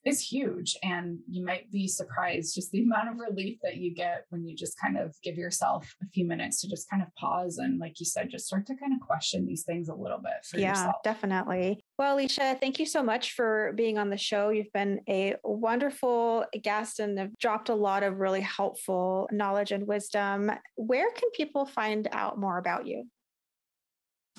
is 0.05 0.21
huge. 0.21 0.77
And 0.83 1.19
you 1.29 1.45
might 1.45 1.71
be 1.71 1.87
surprised 1.87 2.55
just 2.55 2.71
the 2.73 2.83
amount 2.83 3.09
of 3.09 3.19
relief 3.19 3.59
that 3.62 3.77
you 3.77 3.95
get 3.95 4.25
when 4.31 4.47
you 4.47 4.57
just 4.57 4.79
kind 4.79 4.99
of 4.99 5.15
give 5.23 5.37
yourself 5.37 5.95
a 6.03 6.07
few 6.09 6.27
minutes 6.27 6.61
to 6.61 6.69
just 6.69 6.88
kind 6.91 7.03
of 7.03 7.15
pause 7.15 7.59
and, 7.59 7.79
like 7.79 8.01
you 8.01 8.07
said, 8.07 8.31
just 8.31 8.47
start 8.47 8.67
to 8.67 8.75
kind 8.77 8.93
of 8.93 9.07
question 9.07 9.47
these 9.47 9.65
things 9.65 9.88
a 9.88 9.95
little 9.95 10.19
bit 10.19 10.45
for 10.49 10.59
yeah, 10.59 10.71
yourself. 10.71 10.97
definitely. 11.05 11.85
Well, 11.99 12.17
Alisha, 12.17 12.59
thank 12.59 12.79
you 12.79 12.87
so 12.87 13.03
much 13.03 13.35
for 13.35 13.73
being 13.77 13.99
on 13.99 14.11
the 14.11 14.17
show. 14.17 14.49
You've 14.49 14.73
been 14.73 15.01
a 15.09 15.37
wonderful 15.45 16.45
guest 16.62 16.99
and 16.99 17.19
have 17.19 17.38
dropped 17.38 17.69
a 17.69 17.75
lot 17.75 18.03
of 18.03 18.19
really 18.19 18.41
helpful 18.41 19.29
knowledge 19.31 19.73
and 19.73 19.87
wisdom. 19.87 20.51
Where 20.77 21.11
can 21.12 21.31
people 21.33 21.67
find 21.67 22.09
out 22.12 22.38
more 22.38 22.59
about 22.59 22.87
you? 22.87 23.05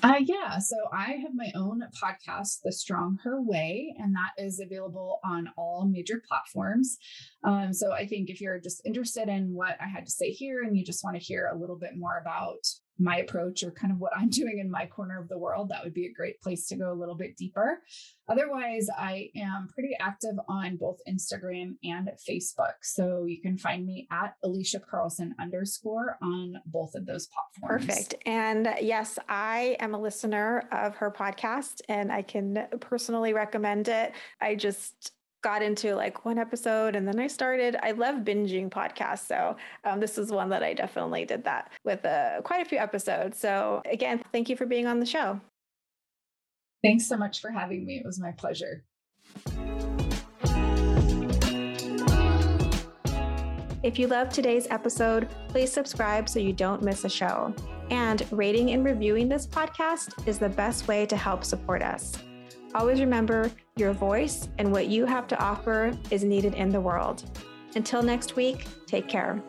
Uh, 0.04 0.20
yeah, 0.20 0.60
so 0.60 0.76
I 0.92 1.14
have 1.22 1.32
my 1.34 1.50
own 1.56 1.82
podcast, 2.04 2.60
The 2.62 2.74
Strong 2.74 3.20
Her 3.24 3.42
Way, 3.42 3.96
and 3.98 4.14
that 4.14 4.34
is 4.38 4.60
available 4.60 5.22
on 5.24 5.48
all 5.58 5.86
major 5.90 6.22
platforms. 6.28 6.98
Um, 7.46 7.72
so 7.72 7.94
I 7.94 8.06
think 8.06 8.30
if 8.30 8.42
you're 8.42 8.60
just 8.60 8.86
interested 8.86 9.30
in 9.30 9.54
what 9.54 9.78
I 9.80 9.88
had 9.88 10.06
to 10.06 10.12
say 10.12 10.32
here 10.32 10.64
and 10.64 10.78
you 10.78 10.84
just 10.84 11.06
want 11.06 11.16
to 11.16 11.24
hear 11.24 11.48
a 11.48 11.58
little 11.58 11.78
bit 11.78 11.92
more 11.96 12.18
about 12.20 12.68
my 13.00 13.18
approach 13.18 13.64
or 13.64 13.72
kind 13.72 13.92
of 13.92 14.00
what 14.00 14.12
I'm 14.16 14.30
doing 14.44 14.60
in 14.60 14.70
my 14.70 14.86
corner 14.86 15.20
of 15.20 15.30
the 15.30 15.38
world, 15.38 15.70
that 15.70 15.84
would 15.84 15.94
be 15.94 16.06
a 16.06 16.14
great 16.14 16.42
place 16.42 16.68
to 16.68 16.76
go 16.76 16.92
a 16.92 16.94
little 16.94 17.16
bit 17.16 17.38
deeper. 17.38 17.82
Otherwise, 18.30 18.88
I 18.98 19.30
am 19.36 19.68
pretty 19.74 19.96
active 20.00 20.36
on 20.48 20.78
both 20.78 21.00
Instagram 21.10 21.76
and 21.84 22.10
Facebook. 22.28 22.74
So 22.82 23.26
you 23.26 23.42
can 23.42 23.58
find 23.58 23.86
me 23.86 24.08
at 24.12 24.36
Alisha 24.46 24.80
Carlson 24.90 25.36
underscore 25.40 26.18
on 26.22 26.56
both 26.66 26.96
of 26.96 27.06
those 27.06 27.28
platforms. 27.28 27.86
Perfect. 27.86 28.16
And 28.26 28.76
yes, 28.82 29.20
I 29.28 29.76
am 29.80 29.94
a 29.94 30.00
listener 30.00 30.64
of 30.72 30.96
her 30.96 31.12
podcast 31.12 31.82
and 31.90 32.12
I 32.12 32.22
can 32.22 32.68
personally 32.80 33.34
recommend 33.34 33.88
it. 33.90 34.14
I 34.40 34.56
just 34.56 35.12
got 35.44 35.62
into 35.62 35.94
like 35.96 36.26
one 36.26 36.40
episode 36.40 36.96
and 36.96 37.08
then 37.08 37.20
I 37.20 37.28
started. 37.28 37.76
I 37.84 37.92
love 37.92 38.24
binging 38.24 38.70
podcasts. 38.70 39.28
So 39.28 39.56
um, 39.84 40.00
this 40.00 40.18
is 40.18 40.32
one 40.32 40.50
that 40.50 40.64
I 40.64 40.74
definitely 40.74 41.26
did 41.26 41.44
that 41.44 41.72
with 41.84 42.04
uh, 42.06 42.42
quite 42.42 42.66
a 42.66 42.70
few 42.70 42.80
episodes. 42.80 43.38
So 43.38 43.82
again, 43.86 44.24
thank 44.32 44.50
you 44.50 44.56
for 44.56 44.66
being 44.66 44.88
on 44.88 45.00
the 45.00 45.06
show. 45.06 45.40
Thanks 46.84 47.08
so 47.08 47.16
much 47.16 47.40
for 47.40 47.52
having 47.52 47.86
me. 47.86 47.98
It 47.98 48.06
was 48.06 48.20
my 48.20 48.32
pleasure. 48.32 48.84
If 53.84 54.00
you 54.00 54.08
loved 54.08 54.32
today's 54.32 54.66
episode, 54.70 55.28
please 55.50 55.72
subscribe 55.72 56.30
so 56.30 56.40
you 56.40 56.54
don't 56.54 56.82
miss 56.82 57.04
a 57.04 57.10
show. 57.10 57.54
And 57.90 58.26
rating 58.32 58.72
and 58.72 58.86
reviewing 58.86 59.28
this 59.28 59.46
podcast 59.46 60.26
is 60.26 60.40
the 60.40 60.48
best 60.48 60.88
way 60.88 61.06
to 61.06 61.18
help 61.18 61.44
support 61.44 61.82
us. 61.82 62.18
Always 62.76 63.00
remember 63.00 63.52
your 63.76 63.94
voice 63.94 64.50
and 64.58 64.72
what 64.72 64.88
you 64.88 65.06
have 65.06 65.28
to 65.28 65.40
offer 65.40 65.92
is 66.10 66.24
needed 66.24 66.56
in 66.56 66.70
the 66.70 66.82
world. 66.82 67.24
Until 67.76 68.02
next 68.02 68.36
week, 68.36 68.66
take 68.88 69.08
care. 69.08 69.44